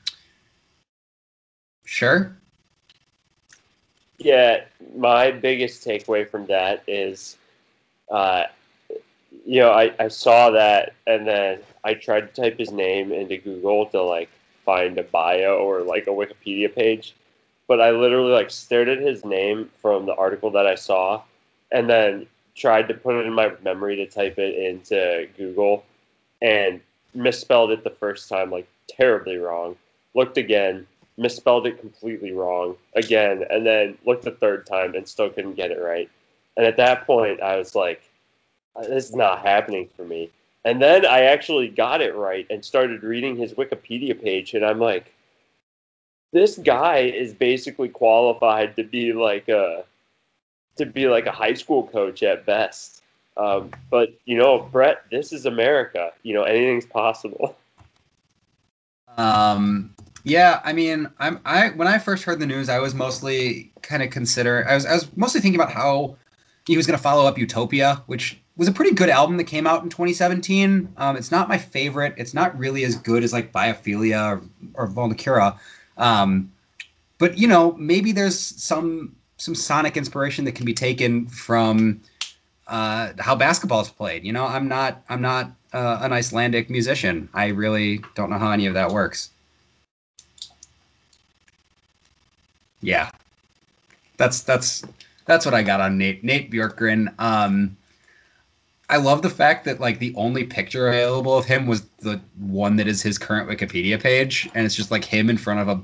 [1.84, 2.36] sure.
[4.18, 4.64] Yeah,
[4.96, 7.36] my biggest takeaway from that is,
[8.10, 8.44] uh,
[9.44, 13.36] you know, I, I saw that and then I tried to type his name into
[13.36, 14.30] Google to like
[14.64, 17.14] find a bio or like a Wikipedia page,
[17.66, 21.22] but I literally like stared at his name from the article that I saw
[21.72, 25.84] and then tried to put it in my memory to type it into Google
[26.42, 26.80] and
[27.14, 29.76] misspelled it the first time like terribly wrong.
[30.14, 30.86] Looked again,
[31.16, 35.70] misspelled it completely wrong again, and then looked the third time and still couldn't get
[35.70, 36.10] it right.
[36.56, 38.02] And at that point, I was like,
[38.80, 40.30] this is not happening for me.
[40.64, 44.78] And then I actually got it right and started reading his Wikipedia page, and I'm
[44.78, 45.12] like,
[46.32, 49.84] this guy is basically qualified to be like a
[50.76, 53.02] to be like a high school coach at best.
[53.36, 56.12] Um, but you know, Brett, this is America.
[56.22, 57.56] You know, anything's possible.
[59.18, 59.91] Um,
[60.24, 64.02] yeah, I mean, I'm I when I first heard the news, I was mostly kind
[64.02, 66.16] of consider I was I was mostly thinking about how
[66.66, 69.66] he was going to follow up Utopia, which was a pretty good album that came
[69.66, 70.92] out in 2017.
[70.96, 72.14] Um, it's not my favorite.
[72.16, 74.42] It's not really as good as like Biophilia or,
[74.74, 75.58] or Vulnicura.
[75.96, 76.52] Um,
[77.18, 82.00] but you know, maybe there's some some sonic inspiration that can be taken from
[82.68, 84.24] uh, how basketball is played.
[84.24, 87.28] You know, I'm not I'm not uh, an Icelandic musician.
[87.34, 89.30] I really don't know how any of that works.
[92.82, 93.10] Yeah,
[94.16, 94.84] that's that's
[95.24, 97.14] that's what I got on Nate Nate Bjorkgren.
[97.18, 97.76] Um,
[98.90, 102.76] I love the fact that like the only picture available of him was the one
[102.76, 105.82] that is his current Wikipedia page, and it's just like him in front of a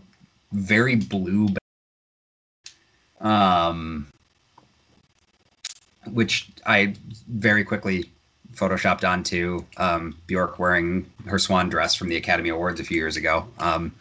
[0.52, 1.48] very blue.
[3.20, 4.06] Um,
[6.12, 6.94] which I
[7.28, 8.10] very quickly
[8.54, 13.16] photoshopped onto um, Bjork wearing her swan dress from the Academy Awards a few years
[13.16, 13.46] ago.
[13.58, 13.94] Um,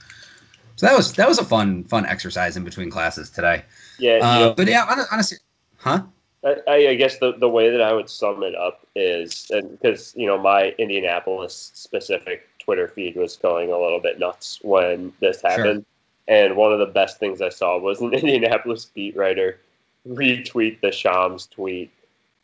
[0.77, 3.63] so that was that was a fun fun exercise in between classes today.
[3.97, 5.39] Yeah, Uh, know, but yeah, honestly,
[5.77, 6.03] huh?
[6.45, 10.13] I, I guess the, the way that I would sum it up is, and because
[10.15, 15.41] you know my Indianapolis specific Twitter feed was going a little bit nuts when this
[15.41, 15.83] happened,
[16.27, 19.59] and one of the best things I saw was an Indianapolis beat writer
[20.07, 21.91] retweet the Shams tweet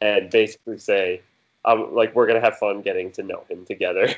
[0.01, 1.21] and basically say,
[1.65, 4.09] um, like we're gonna have fun getting to know him together,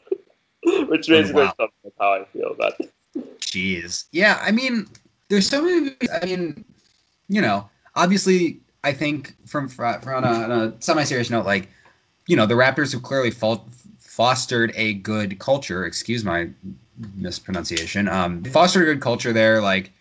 [0.64, 1.54] which basically wow.
[1.58, 2.90] sums up how I feel about it.
[3.54, 4.06] Jeez.
[4.10, 4.88] Yeah, I mean,
[5.28, 5.94] there's so many.
[6.20, 6.64] I mean,
[7.28, 11.68] you know, obviously, I think from from on a, a semi-serious note, like,
[12.26, 13.64] you know, the Raptors have clearly fo-
[14.00, 15.84] fostered a good culture.
[15.84, 16.48] Excuse my
[17.14, 18.08] mispronunciation.
[18.08, 19.62] Um, fostered a good culture there.
[19.62, 19.92] Like,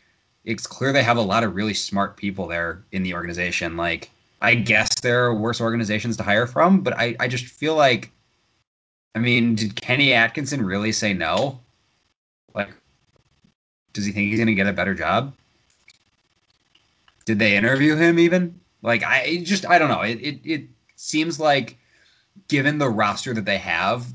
[0.45, 3.77] it's clear they have a lot of really smart people there in the organization.
[3.77, 4.09] Like,
[4.41, 8.09] I guess there are worse organizations to hire from, but I I just feel like
[9.15, 11.59] I mean, did Kenny Atkinson really say no?
[12.55, 12.69] Like,
[13.93, 15.33] does he think he's gonna get a better job?
[17.25, 18.59] Did they interview him even?
[18.81, 20.01] Like, I just I don't know.
[20.01, 21.77] It it it seems like,
[22.47, 24.05] given the roster that they have,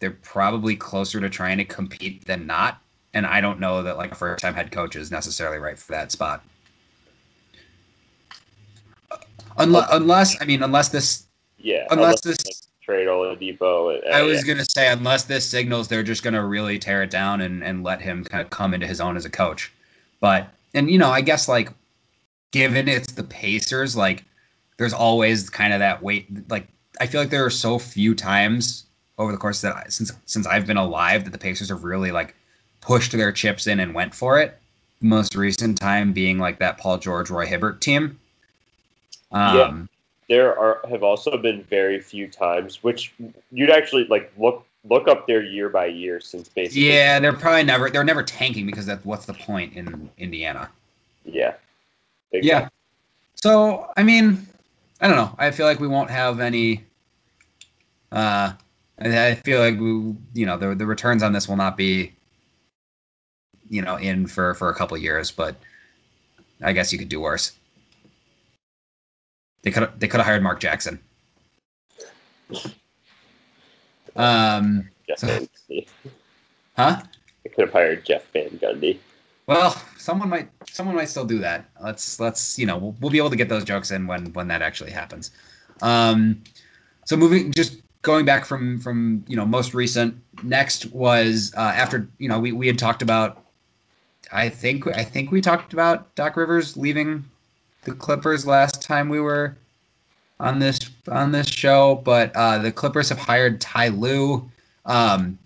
[0.00, 2.82] they're probably closer to trying to compete than not.
[3.14, 5.92] And I don't know that like a first time head coach is necessarily right for
[5.92, 6.44] that spot.
[9.58, 11.26] Unless, unless I mean, unless this,
[11.58, 11.86] Yeah.
[11.90, 14.00] unless this, like, trade Oladipo.
[14.12, 14.54] I was yeah.
[14.54, 18.00] gonna say, unless this signals they're just gonna really tear it down and and let
[18.00, 19.72] him kind of come into his own as a coach.
[20.20, 21.70] But and you know, I guess like,
[22.50, 24.24] given it's the Pacers, like,
[24.78, 26.26] there's always kind of that weight.
[26.50, 26.66] Like,
[27.00, 28.84] I feel like there are so few times
[29.18, 32.12] over the course that I, since since I've been alive that the Pacers have really
[32.12, 32.34] like
[32.80, 34.58] pushed their chips in and went for it.
[35.00, 38.18] Most recent time being like that Paul George Roy Hibbert team.
[39.32, 39.86] Um, Yeah.
[40.28, 43.12] There are have also been very few times which
[43.50, 47.64] you'd actually like look look up their year by year since basically Yeah, they're probably
[47.64, 50.70] never they're never tanking because that's what's the point in Indiana.
[51.24, 51.54] yeah
[52.32, 52.68] Yeah.
[53.34, 54.46] So I mean,
[55.00, 55.34] I don't know.
[55.38, 56.84] I feel like we won't have any.
[58.10, 58.52] Uh,
[59.00, 62.12] I I feel like we, you know, the the returns on this will not be,
[63.68, 65.56] you know, in for for a couple years, but
[66.62, 67.52] I guess you could do worse.
[69.62, 71.00] They could they could have hired Mark Jackson.
[74.16, 74.88] Um.
[75.08, 75.86] Jeff Van Gundy.
[76.76, 77.02] Huh.
[77.44, 78.98] I could have hired Jeff Van Gundy.
[79.46, 81.68] Well, someone might someone might still do that.
[81.82, 84.48] Let's let's you know we'll, we'll be able to get those jokes in when when
[84.48, 85.30] that actually happens.
[85.80, 86.42] Um,
[87.04, 90.16] so moving just going back from from you know most recent.
[90.42, 93.38] Next was uh, after you know we we had talked about.
[94.30, 97.24] I think I think we talked about Doc Rivers leaving
[97.82, 99.56] the Clippers last time we were
[100.40, 100.78] on this
[101.08, 104.50] on this show, but uh, the Clippers have hired Ty Lue.
[104.86, 105.38] Um,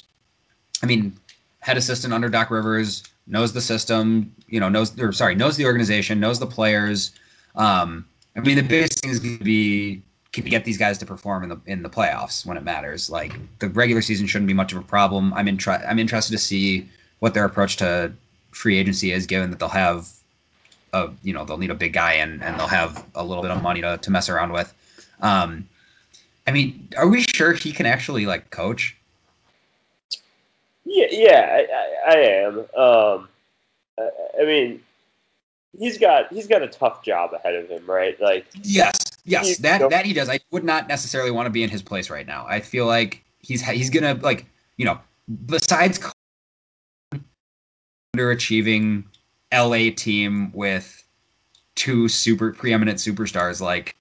[0.82, 1.16] I mean,
[1.60, 5.66] head assistant under Doc Rivers knows the system, you know, knows or sorry, knows the
[5.66, 7.12] organization, knows the players.
[7.56, 8.06] Um,
[8.36, 11.06] I mean, the biggest thing is going to be can you get these guys to
[11.06, 13.08] perform in the in the playoffs when it matters.
[13.10, 15.32] Like the regular season shouldn't be much of a problem.
[15.34, 16.88] I'm in I'm interested to see
[17.20, 18.12] what their approach to
[18.50, 20.08] free agency is, given that they'll have
[20.96, 23.50] a you know they'll need a big guy and and they'll have a little bit
[23.50, 24.72] of money to to mess around with.
[25.20, 25.68] Um,
[26.46, 28.96] I mean, are we sure he can actually like coach?
[30.84, 31.64] Yeah, yeah,
[32.06, 32.58] I, I, I am.
[32.58, 33.28] Um,
[33.98, 34.10] I,
[34.42, 34.80] I mean,
[35.78, 38.20] he's got he's got a tough job ahead of him, right?
[38.20, 40.28] Like, Yes, yes, that that he does.
[40.28, 42.46] I would not necessarily want to be in his place right now.
[42.48, 44.98] I feel like he's he's gonna like you know
[45.46, 45.98] besides
[48.16, 49.04] underachieving
[49.52, 51.04] LA team with
[51.74, 53.94] two super preeminent superstars like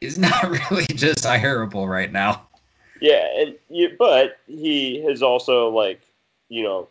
[0.00, 2.46] is not really desirable right now.
[3.00, 6.00] yeah, and you, but he has also like,
[6.48, 6.88] you know,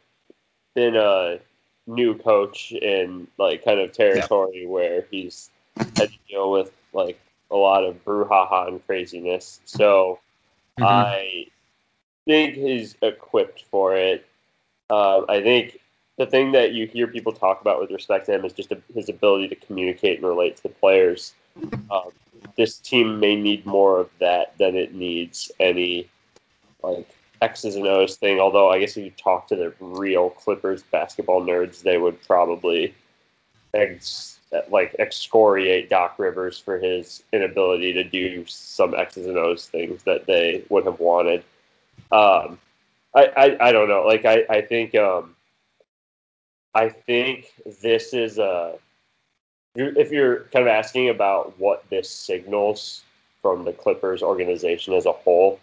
[0.73, 1.39] been a
[1.87, 7.19] new coach in like kind of territory where he's had to deal with like
[7.51, 9.59] a lot of brouhaha and craziness.
[9.65, 10.19] So.
[10.77, 10.83] Mm-hmm.
[10.83, 11.45] I
[12.25, 14.25] think he's equipped for it.
[14.89, 15.79] Uh, I think
[16.17, 18.77] the thing that you hear people talk about with respect to him is just a,
[18.93, 21.33] his ability to communicate and relate to the players.
[21.91, 22.11] Um,
[22.57, 26.07] this team may need more of that than it needs any
[26.83, 27.09] like
[27.41, 28.39] X's and O's thing.
[28.39, 32.93] Although I guess if you talk to the real Clippers basketball nerds, they would probably
[33.73, 34.39] ex-
[34.69, 40.25] like excoriate Doc Rivers for his inability to do some X's and O's things that
[40.25, 41.43] they would have wanted.
[42.11, 42.57] Um,
[43.13, 44.03] I, I, I don't know.
[44.05, 45.34] Like I, I think um,
[46.75, 48.77] I think this is a
[49.75, 53.03] if you're kind of asking about what this signals
[53.41, 55.59] from the Clippers organization as a whole,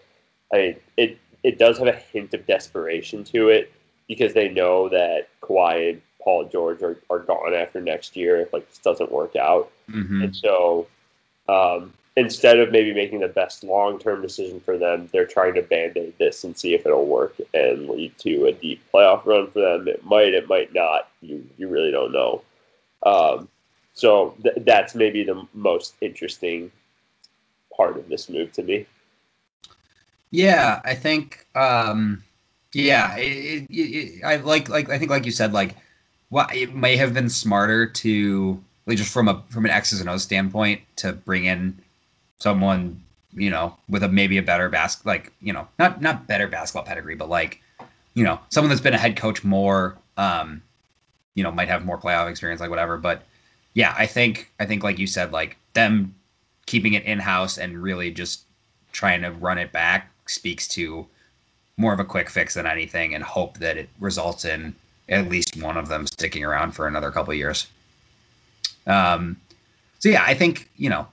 [0.52, 3.72] I it it does have a hint of desperation to it
[4.08, 8.52] because they know that Kawhi and Paul George are, are gone after next year if
[8.52, 9.70] like this doesn't work out.
[9.90, 10.24] Mhm.
[10.24, 10.86] And so
[11.48, 15.62] um, instead of maybe making the best long term decision for them, they're trying to
[15.62, 19.50] band aid this and see if it'll work and lead to a deep playoff run
[19.50, 19.88] for them.
[19.88, 21.08] It might, it might not.
[21.20, 22.42] You you really don't know.
[23.04, 23.48] Um,
[23.94, 26.70] so th- that's maybe the most interesting
[27.76, 28.86] part of this move to me.
[30.30, 31.46] Yeah, I think.
[31.54, 32.22] Um,
[32.72, 35.76] yeah, it, it, it, I like like I think like you said like,
[36.30, 40.08] what it may have been smarter to like just from a from an X's and
[40.08, 41.78] O's standpoint to bring in
[42.42, 43.00] someone
[43.34, 46.84] you know with a maybe a better bas like you know not not better basketball
[46.84, 47.60] pedigree but like
[48.14, 50.60] you know someone that's been a head coach more um
[51.34, 53.22] you know might have more playoff experience like whatever but
[53.74, 56.14] yeah I think I think like you said like them
[56.66, 58.42] keeping it in house and really just
[58.92, 61.06] trying to run it back speaks to
[61.76, 64.74] more of a quick fix than anything, and hope that it results in
[65.08, 67.66] at least one of them sticking around for another couple years.
[68.86, 69.36] Um,
[69.98, 71.06] so yeah, I think you know,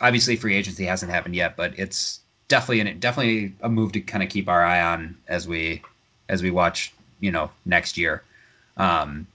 [0.00, 4.22] obviously free agency hasn't happened yet, but it's definitely an, definitely a move to kind
[4.22, 5.82] of keep our eye on as we
[6.28, 8.22] as we watch you know next year.
[8.76, 9.26] Um,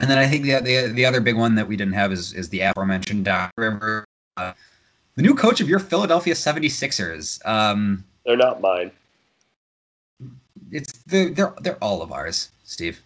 [0.00, 2.32] and then I think the, the the other big one that we didn't have is
[2.32, 4.04] is the aforementioned Doc River,
[4.36, 4.52] uh,
[5.16, 7.44] the new coach of your Philadelphia 76ers.
[7.46, 8.90] Um, They're not mine.
[10.70, 13.00] It's they're they're, they're all of ours, Steve.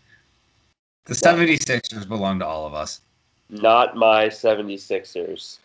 [1.05, 3.01] The 76ers belong to all of us.
[3.49, 5.59] Not my 76ers.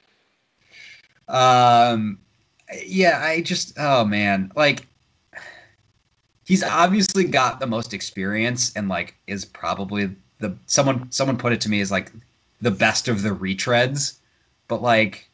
[1.28, 2.20] Um,
[2.86, 4.88] yeah, I just oh man, like
[6.46, 11.62] he's obviously got the most experience and like is probably the someone someone put it
[11.62, 12.12] to me as like
[12.62, 14.18] the best of the retreads,
[14.68, 15.30] but like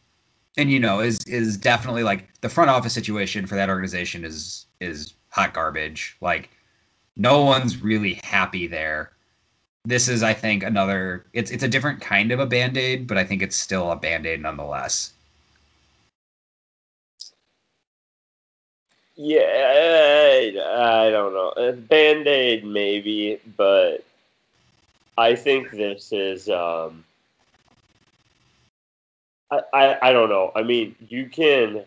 [0.57, 4.65] and you know is is definitely like the front office situation for that organization is
[4.79, 6.17] is hot garbage.
[6.21, 6.49] Like
[7.15, 9.11] no one's really happy there.
[9.85, 13.23] This is I think another it's it's a different kind of a band-aid, but I
[13.23, 15.13] think it's still a band-aid nonetheless.
[19.21, 21.73] Yeah, I, don't know.
[21.89, 24.05] Band aid, maybe, but
[25.17, 26.47] I think this is.
[26.47, 27.03] Um,
[29.51, 30.53] I, I, I don't know.
[30.55, 31.83] I mean, you can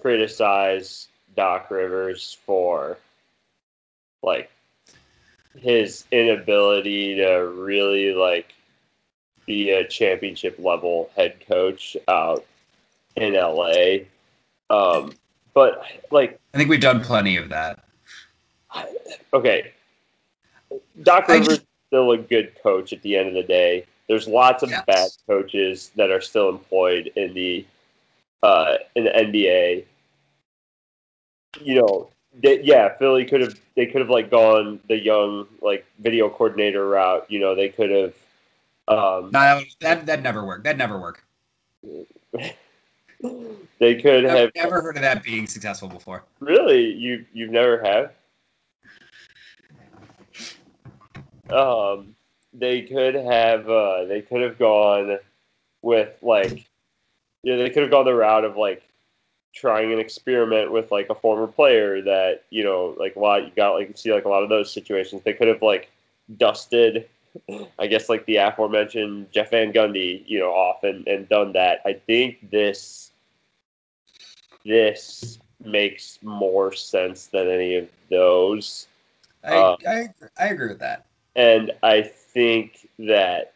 [0.00, 2.98] criticize Doc Rivers for
[4.20, 4.50] like
[5.56, 8.52] his inability to really like
[9.46, 12.44] be a championship level head coach out
[13.14, 13.98] in LA.
[14.70, 15.12] Um,
[15.54, 17.84] but like, I think we've done plenty of that.
[19.32, 19.72] okay,
[21.02, 23.86] Doc Rivers just, is still a good coach at the end of the day.
[24.08, 24.84] There's lots of yes.
[24.86, 27.64] bad coaches that are still employed in the
[28.42, 29.84] uh, in the NBA.
[31.62, 32.10] You know,
[32.42, 36.86] they, yeah, Philly could have they could have like gone the young like video coordinator
[36.88, 37.26] route.
[37.30, 38.14] You know, they could have.
[38.86, 40.64] Um, no, that that never worked.
[40.64, 41.22] That never worked.
[43.78, 46.24] they could I've have never heard of that being successful before.
[46.40, 48.12] Really, you you've never have?
[51.50, 52.14] Um,
[52.52, 55.18] they could have uh, they could have gone
[55.82, 56.66] with like
[57.42, 58.82] yeah they could have gone the route of like
[59.54, 63.52] trying an experiment with like a former player that you know like a lot you
[63.54, 65.90] got like you see like a lot of those situations they could have like
[66.38, 67.08] dusted
[67.78, 71.80] I guess like the aforementioned Jeff Van Gundy you know off and, and done that
[71.84, 73.12] I think this
[74.64, 78.86] this makes more sense than any of those
[79.42, 80.08] I, uh, I,
[80.38, 81.06] I agree with that
[81.36, 83.54] and I think that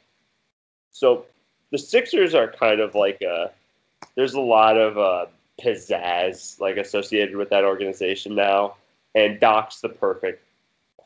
[0.90, 1.26] so
[1.70, 3.50] the Sixers are kind of like a
[4.16, 5.26] there's a lot of uh,
[5.60, 8.76] pizzazz like associated with that organization now,
[9.14, 10.42] and Doc's the perfect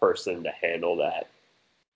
[0.01, 1.29] person to handle that.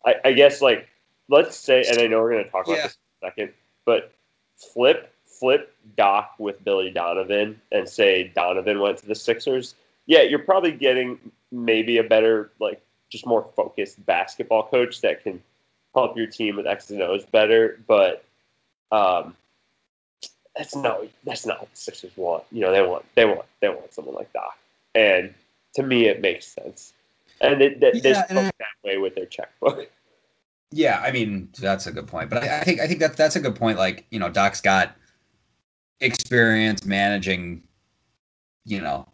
[0.05, 0.89] I, I guess like
[1.29, 2.83] let's say, and I know we're going to talk about yeah.
[2.85, 3.53] this in a second,
[3.85, 4.13] but
[4.57, 9.75] flip flip Doc with Billy Donovan and say Donovan went to the Sixers.
[10.07, 11.19] Yeah, you're probably getting
[11.51, 12.81] maybe a better like
[13.11, 15.43] just more focused basketball coach that can
[15.95, 17.81] help your team with X's and O's better.
[17.87, 18.25] But
[18.93, 19.37] um,
[20.57, 22.45] that's not that's not what the Sixers want.
[22.51, 24.57] You know, they want they want they want someone like Doc.
[24.95, 25.35] And
[25.75, 26.93] to me, it makes sense.
[27.41, 29.91] And they, they, yeah, they spoke that way with their checkbook.
[30.73, 32.31] Yeah, I mean that's a good point.
[32.31, 33.79] But I, I think I think that that's a good point.
[33.79, 34.97] Like you know, Doc's got
[36.01, 37.63] experience managing,
[38.65, 39.09] you know,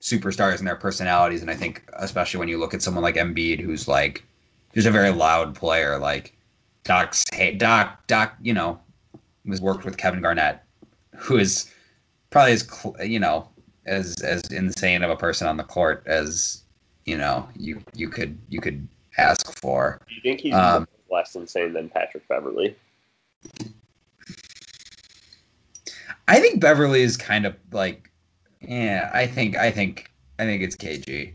[0.00, 1.42] superstars and their personalities.
[1.42, 4.24] And I think especially when you look at someone like Embiid, who's like
[4.72, 6.36] who's a very loud player, like
[6.84, 8.80] Doc's hey Doc Doc, you know,
[9.48, 10.62] has worked with Kevin Garnett,
[11.16, 11.70] who is
[12.30, 13.48] probably as you know
[13.86, 16.62] as as insane of a person on the court as
[17.04, 18.86] you know you you could you could
[19.18, 20.00] ask for.
[20.08, 22.76] Do you think he's um, less insane than Patrick Beverley?
[26.28, 28.10] I think Beverley is kind of like
[28.60, 31.32] yeah, I think I think I think it's KG.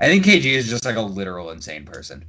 [0.00, 2.24] I think KG is just like a literal insane person.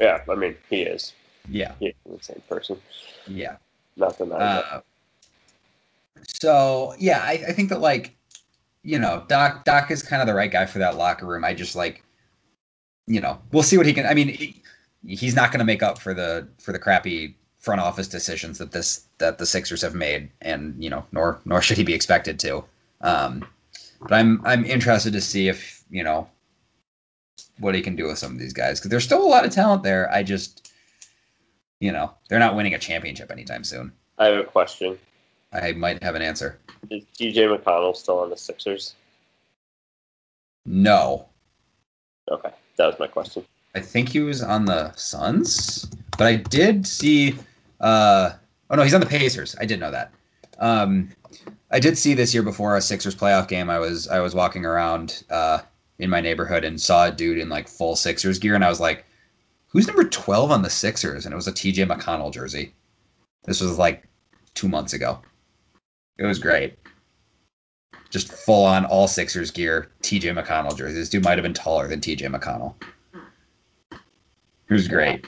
[0.00, 1.12] Yeah, I mean he is.
[1.48, 2.80] Yeah, he's an insane person.
[3.26, 3.56] Yeah,
[3.96, 4.32] nothing.
[4.32, 4.80] Uh,
[6.26, 8.16] so yeah, I, I think that like
[8.82, 11.44] you know Doc Doc is kind of the right guy for that locker room.
[11.44, 12.02] I just like
[13.06, 14.06] you know we'll see what he can.
[14.06, 14.62] I mean, he,
[15.06, 17.36] he's not going to make up for the for the crappy
[17.66, 21.60] front office decisions that this that the Sixers have made, and you know, nor nor
[21.60, 22.64] should he be expected to.
[23.00, 23.44] Um,
[24.00, 26.28] but I'm I'm interested to see if you know
[27.58, 29.50] what he can do with some of these guys because there's still a lot of
[29.50, 30.10] talent there.
[30.12, 30.72] I just,
[31.80, 33.92] you know, they're not winning a championship anytime soon.
[34.18, 34.96] I have a question.
[35.52, 36.58] I might have an answer.
[36.90, 38.94] Is TJ McConnell still on the Sixers?
[40.66, 41.26] No,
[42.30, 43.44] Okay, that was my question.
[43.74, 45.88] I think he was on the Suns,
[46.18, 47.36] but I did see.
[47.80, 48.30] Uh,
[48.70, 49.56] oh no, he's on the Pacers.
[49.60, 50.12] I did know that.
[50.58, 51.10] Um,
[51.70, 53.68] I did see this year before a Sixers playoff game.
[53.70, 55.60] I was I was walking around uh,
[55.98, 58.80] in my neighborhood and saw a dude in like full Sixers gear, and I was
[58.80, 59.04] like,
[59.68, 61.84] "Who's number twelve on the Sixers?" And it was a T.J.
[61.84, 62.74] McConnell jersey.
[63.44, 64.06] This was like
[64.54, 65.20] two months ago.
[66.18, 66.78] It was great.
[68.10, 70.30] Just full on all Sixers gear, T.J.
[70.30, 70.94] McConnell jersey.
[70.94, 72.26] This dude might have been taller than T.J.
[72.26, 72.74] McConnell.
[73.92, 75.26] It was great.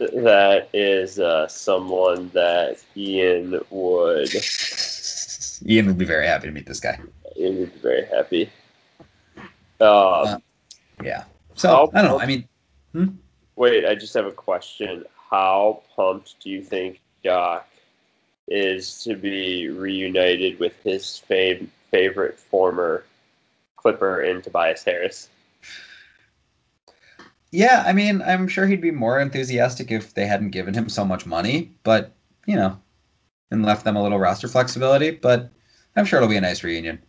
[0.00, 4.30] Th- That is uh, someone that Ian would
[5.68, 6.98] Ian would be very happy to meet this guy.
[7.36, 8.50] Ian would be very happy.
[9.80, 10.38] Uh, Uh,
[11.04, 11.24] Yeah.
[11.54, 12.20] So I don't know.
[12.20, 12.48] I mean,
[13.56, 15.04] wait, I just have a question.
[15.30, 17.68] How pumped do you think Doc
[18.48, 23.04] is to be reunited with his fav- favorite former
[23.76, 25.28] Clipper in Tobias Harris?
[27.50, 27.84] Yeah.
[27.86, 31.26] I mean, I'm sure he'd be more enthusiastic if they hadn't given him so much
[31.26, 32.12] money, but
[32.46, 32.78] you know,
[33.50, 35.10] and left them a little roster flexibility.
[35.10, 35.50] But
[35.96, 37.00] I'm sure it'll be a nice reunion.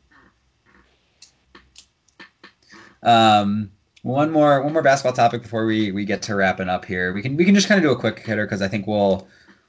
[3.04, 3.72] Um,
[4.04, 7.14] one more one more basketball topic before we we get to wrapping up here.
[7.14, 9.28] We can we can just kind of do a quick hitter because I think we'll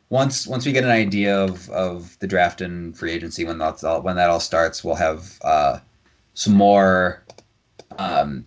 [0.08, 3.84] once once we get an idea of of the draft and free agency when that's
[3.84, 5.78] all when that all starts, we'll have uh,
[6.34, 7.22] some more
[7.98, 8.44] um,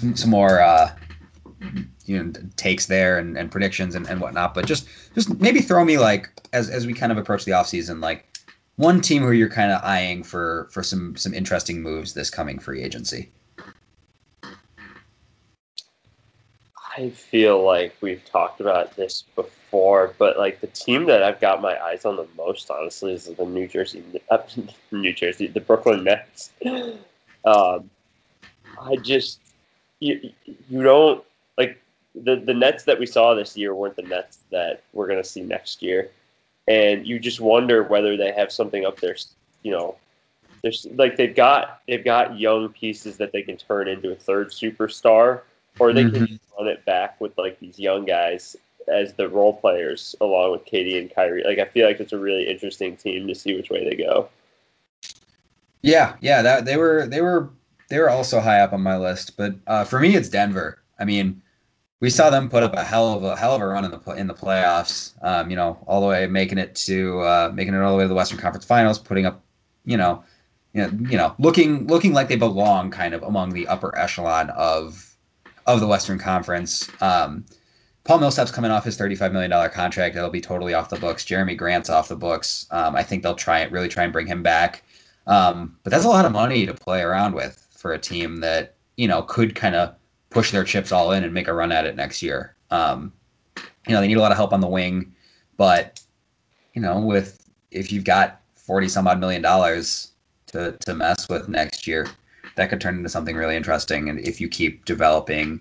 [0.00, 0.90] some, some more uh,
[2.06, 4.54] you know takes there and, and predictions and, and whatnot.
[4.54, 8.00] But just just maybe throw me like as as we kind of approach the offseason,
[8.00, 8.26] like
[8.76, 12.58] one team who you're kind of eyeing for for some some interesting moves this coming
[12.58, 13.30] free agency.
[16.96, 21.62] I feel like we've talked about this before, but like the team that I've got
[21.62, 24.38] my eyes on the most, honestly, is the New Jersey, uh,
[24.90, 26.50] New Jersey, the Brooklyn Nets.
[27.44, 27.88] Um,
[28.78, 29.40] I just
[30.00, 30.32] you
[30.68, 31.22] you don't
[31.56, 31.80] like
[32.14, 35.42] the the Nets that we saw this year weren't the Nets that we're gonna see
[35.42, 36.10] next year,
[36.66, 39.16] and you just wonder whether they have something up there,
[39.62, 39.96] you know.
[40.62, 44.50] There's like they've got they've got young pieces that they can turn into a third
[44.50, 45.40] superstar,
[45.78, 46.28] or they can Mhm.
[46.28, 48.56] just run it back with like these young guys
[48.88, 51.44] as the role players along with KD and Kyrie.
[51.44, 54.28] Like I feel like it's a really interesting team to see which way they go.
[55.82, 57.48] Yeah, yeah, that they were they were
[57.90, 60.78] they were also high up on my list, but uh, for me, it's Denver.
[60.98, 61.42] I mean,
[62.00, 64.00] we saw them put up a hell of a hell of a run in the
[64.12, 65.12] in the playoffs.
[65.22, 68.04] Um, you know, all the way making it to uh, making it all the way
[68.04, 69.42] to the Western Conference Finals, putting up,
[69.84, 70.24] you know,
[70.72, 74.50] you know, you know, looking looking like they belong kind of among the upper echelon
[74.50, 75.14] of
[75.66, 76.88] of the Western Conference.
[77.02, 77.44] Um,
[78.04, 80.14] Paul Millsap's coming off his $35 million contract.
[80.14, 81.22] That'll be totally off the books.
[81.22, 82.66] Jerami Grant's off the books.
[82.70, 84.82] Um, I think they'll try really try and bring him back.
[85.26, 88.74] Um, but that's a lot of money to play around with for a team that,
[88.96, 89.94] you know, could kind of
[90.28, 92.54] push their chips all in and make a run at it next year.
[92.70, 93.10] Um,
[93.56, 95.14] you know, they need a lot of help on the wing,
[95.56, 95.98] but,
[96.74, 100.12] you know, with if you've got 40 some odd million dollars
[100.48, 102.06] to, to mess with next year,
[102.56, 104.10] that could turn into something really interesting.
[104.10, 105.58] And if you keep developing,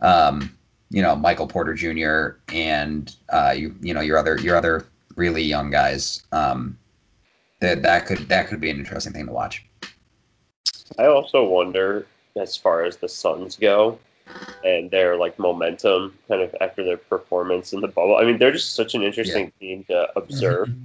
[0.00, 0.56] um,
[0.90, 2.38] you know, Michael Porter Jr.
[2.54, 4.86] and uh, you, you know, your other your other
[5.16, 6.78] really young guys, um,
[7.60, 9.66] that that could that could be an interesting thing to watch.
[10.98, 12.06] I also wonder
[12.36, 13.98] as far as the Suns go
[14.64, 18.16] and their like momentum kind of after their performance in the bubble.
[18.16, 20.68] I mean, they're just such an interesting team to observe.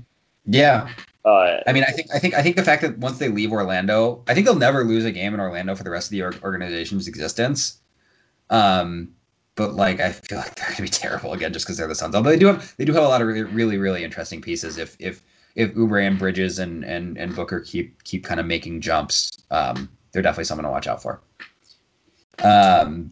[0.46, 0.90] Yeah,
[1.24, 3.52] Uh, I mean, I think I think I think the fact that once they leave
[3.52, 6.24] Orlando, I think they'll never lose a game in Orlando for the rest of the
[6.44, 7.80] organization's existence.
[8.50, 9.16] Um,
[9.56, 12.16] but like, I feel like they're gonna be terrible again just because they're the Suns.
[12.16, 14.78] Although they do have they do have a lot of really really, really interesting pieces.
[14.78, 15.24] If if
[15.56, 19.90] if Oubre and Bridges and and and Booker keep keep kind of making jumps, um,
[20.12, 21.22] they're definitely someone to watch out for.
[22.44, 23.12] Um,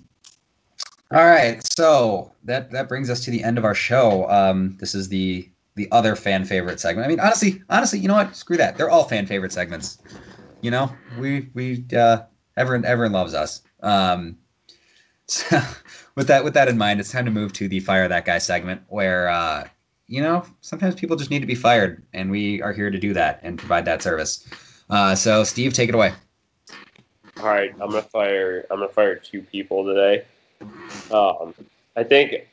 [1.11, 4.29] all right, so that that brings us to the end of our show.
[4.29, 7.05] Um, this is the the other fan favorite segment.
[7.05, 8.35] I mean, honestly, honestly, you know what?
[8.35, 8.77] Screw that.
[8.77, 9.99] They're all fan favorite segments.
[10.61, 12.23] You know, we we uh,
[12.57, 13.61] everyone everyone loves us.
[13.81, 14.37] Um,
[15.27, 15.59] so
[16.15, 18.37] with that with that in mind, it's time to move to the fire that guy
[18.37, 19.67] segment, where uh,
[20.09, 23.13] you know sometimes people just need to be fired, and we are here to do
[23.13, 24.45] that and provide that service.
[24.89, 26.11] Uh, so, Steve, take it away.
[27.39, 28.65] All right, I'm gonna fire.
[28.69, 30.25] I'm gonna fire two people today.
[31.11, 31.53] Um,
[31.95, 32.47] I think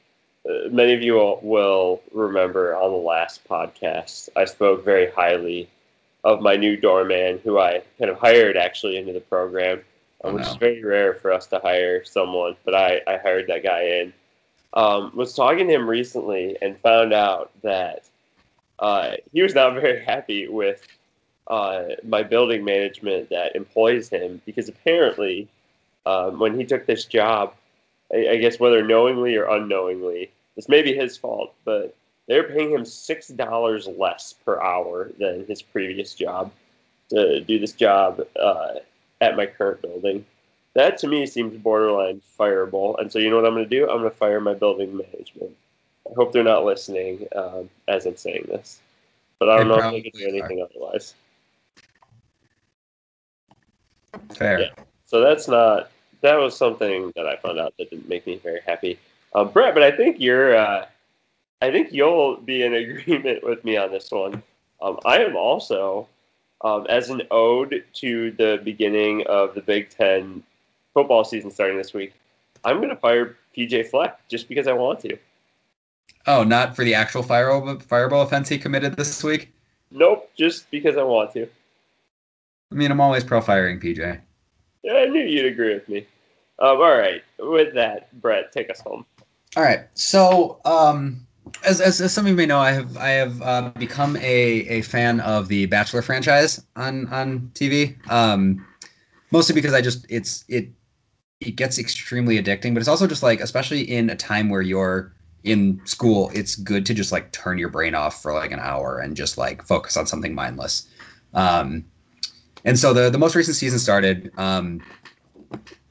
[0.48, 5.68] uh, many of you will, remember on the last podcast I spoke very highly
[6.24, 9.78] of my new doorman, who I kind of hired actually into the program,
[10.22, 10.50] uh, Oh, which no.
[10.50, 14.12] is very rare for us to hire someone, but I, I hired that guy in.
[14.76, 18.04] Um, was talking to him recently and found out that
[18.78, 20.86] uh, he was not very happy with
[21.48, 25.48] uh, my building management that employs him because apparently,
[26.04, 27.54] um, when he took this job,
[28.12, 31.96] I, I guess whether knowingly or unknowingly, this may be his fault, but
[32.28, 36.52] they're paying him six dollars less per hour than his previous job
[37.10, 38.74] to do this job uh,
[39.20, 40.24] at my current building.
[40.76, 43.00] That to me seems borderline fireable.
[43.00, 43.88] And so you know what I'm going to do?
[43.88, 45.56] I'm going to fire my building management.
[46.06, 48.80] I hope they're not listening um, as I'm saying this,
[49.38, 51.14] but I don't They know if they can do anything otherwise.
[54.34, 54.60] Fair.
[54.60, 54.70] Yeah.
[55.06, 58.60] So that's not that was something that I found out that didn't make me very
[58.66, 58.98] happy,
[59.34, 59.72] um, Brett.
[59.72, 60.84] But I think you're, uh,
[61.62, 64.42] I think you'll be in agreement with me on this one.
[64.82, 66.06] Um, I am also,
[66.60, 70.42] um, as an ode to the beginning of the Big Ten
[70.96, 72.14] football season starting this week,
[72.64, 75.18] I'm going to fire PJ Fleck just because I want to.
[76.26, 79.52] Oh, not for the actual fireball fireball offense he committed this week.
[79.90, 81.46] Nope, just because I want to.
[82.72, 84.18] I mean, I'm always pro firing PJ.
[84.82, 85.98] Yeah, I knew you'd agree with me.
[86.60, 89.04] Um, all right, with that, Brett, take us home.
[89.54, 89.80] All right.
[89.92, 91.26] So, um,
[91.62, 94.22] as, as, as some of you may know, I have I have uh, become a,
[94.22, 97.94] a fan of the Bachelor franchise on on TV.
[98.10, 98.66] Um,
[99.30, 100.70] mostly because I just it's it
[101.46, 105.12] it gets extremely addicting, but it's also just like especially in a time where you're
[105.44, 108.98] in school, it's good to just like turn your brain off for like an hour
[108.98, 110.88] and just like focus on something mindless.
[111.34, 111.84] Um,
[112.64, 114.32] and so the the most recent season started.
[114.36, 114.82] Um,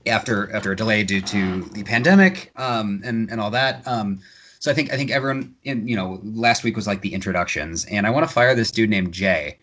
[0.07, 3.85] after after a delay due to the pandemic um, and and all that.
[3.87, 4.19] Um,
[4.59, 7.85] so I think I think everyone in you know last week was like the introductions,
[7.85, 9.57] and I want to fire this dude named Jay.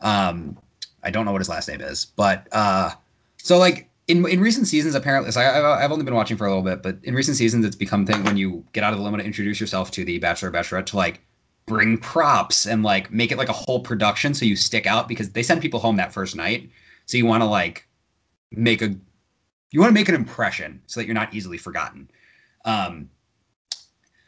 [0.00, 0.58] Um,
[1.02, 2.90] I don't know what his last name is, but uh,
[3.38, 6.50] so like in in recent seasons, apparently, so I, I've only been watching for a
[6.50, 9.04] little bit, but in recent seasons, it's become thing when you get out of the
[9.04, 11.20] limo to introduce yourself to the Bachelor Bachelorette to like
[11.66, 15.30] bring props and like make it like a whole production so you stick out because
[15.30, 16.70] they send people home that first knight,
[17.06, 17.88] so you want to like
[18.52, 18.94] make a
[19.72, 22.08] you want to make an impression so that you're not easily forgotten.
[22.64, 23.10] Um,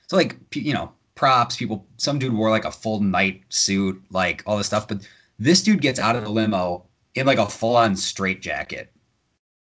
[0.09, 1.87] so like you know props, people.
[1.99, 5.07] Some dude wore like a full night suit, like all this stuff, but
[5.39, 8.93] this dude gets out of the limo in like a full on straight jacket,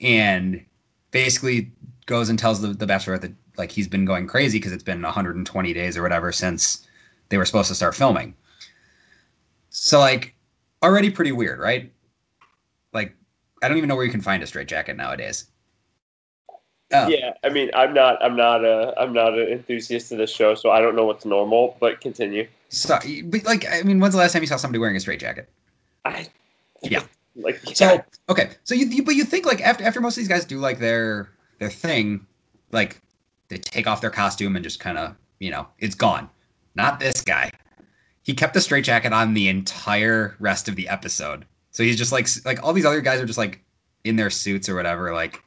[0.01, 0.63] and
[1.11, 1.71] basically
[2.05, 5.01] goes and tells the the bachelorette that like he's been going crazy because it's been
[5.01, 6.87] 120 days or whatever since
[7.29, 8.33] they were supposed to start filming.
[9.69, 10.33] So like
[10.81, 11.91] already pretty weird, right?
[12.93, 13.15] Like
[13.61, 15.45] I don't even know where you can find a straight jacket nowadays.
[16.91, 17.07] Oh.
[17.07, 20.55] Yeah, I mean, I'm not, I'm not a, I'm not an enthusiast of this show,
[20.55, 21.77] so I don't know what's normal.
[21.79, 22.47] But continue.
[22.69, 25.19] So, but like, I mean, when's the last time you saw somebody wearing a straight
[25.19, 25.49] jacket?
[26.03, 26.27] I,
[26.81, 27.03] yeah,
[27.41, 27.73] like, yeah.
[27.73, 30.45] so okay, so you, you, but you think like after after most of these guys
[30.45, 31.29] do like their
[31.59, 32.25] their thing,
[32.71, 33.01] like
[33.49, 36.29] they take off their costume and just kind of, you know, it's gone.
[36.75, 37.51] Not this guy.
[38.23, 41.45] He kept the straight jacket on the entire rest of the episode.
[41.71, 43.63] So he's just like like all these other guys are just like
[44.03, 45.43] in their suits or whatever, like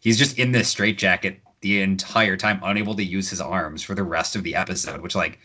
[0.00, 3.94] he's just in this straight jacket the entire time, unable to use his arms for
[3.94, 5.38] the rest of the episode, which like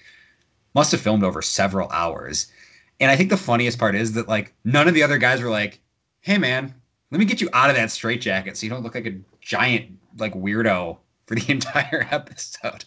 [0.73, 2.51] must have filmed over several hours.
[2.99, 5.49] And I think the funniest part is that like none of the other guys were
[5.49, 5.79] like,
[6.21, 6.73] "Hey man,
[7.11, 9.97] let me get you out of that straitjacket so you don't look like a giant
[10.17, 12.85] like weirdo for the entire episode."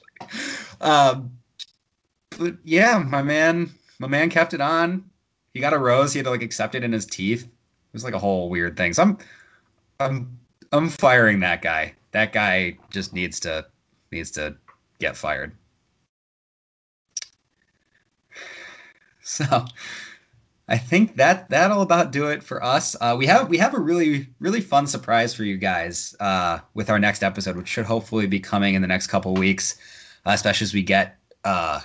[0.80, 1.36] um,
[2.38, 5.04] but yeah, my man, my man kept it on.
[5.52, 6.12] He got a rose.
[6.12, 7.44] He had to like accept it in his teeth.
[7.44, 8.92] It was like a whole weird thing.
[8.92, 9.18] So I'm,
[10.00, 10.38] I'm
[10.72, 11.94] I'm firing that guy.
[12.10, 13.66] That guy just needs to
[14.10, 14.56] needs to
[14.98, 15.52] get fired.
[19.26, 19.64] So
[20.66, 22.96] I think that that'll about do it for us.
[23.00, 26.88] Uh, we have we have a really really fun surprise for you guys uh, with
[26.88, 29.76] our next episode, which should hopefully be coming in the next couple weeks,
[30.24, 31.80] uh, especially as we get uh,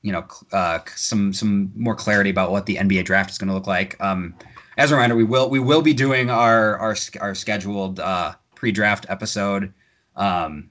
[0.00, 3.54] you know uh, some some more clarity about what the NBA draft is going to
[3.54, 4.00] look like.
[4.00, 4.34] Um,
[4.78, 9.04] as a reminder, we will we will be doing our our our scheduled uh, pre-draft
[9.10, 9.72] episode.
[10.16, 10.70] Um,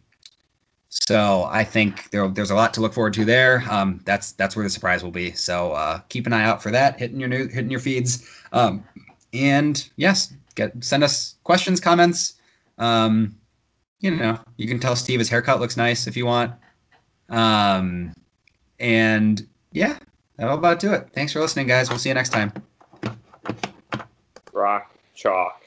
[0.96, 3.64] so I think there, there's a lot to look forward to there.
[3.68, 5.32] Um, that's that's where the surprise will be.
[5.32, 8.30] So uh, keep an eye out for that, hitting your new hitting your feeds.
[8.52, 8.84] Um,
[9.34, 12.36] and yes, get send us questions, comments.
[12.78, 13.36] Um,
[14.02, 16.54] you know, you can tell Steve his haircut looks nice if you want.
[17.30, 18.14] Um,
[18.80, 19.98] and yeah,
[20.38, 21.10] that'll about do it.
[21.14, 21.90] Thanks for listening, guys.
[21.90, 22.54] We'll see you next time.
[24.54, 25.63] Rock chalk.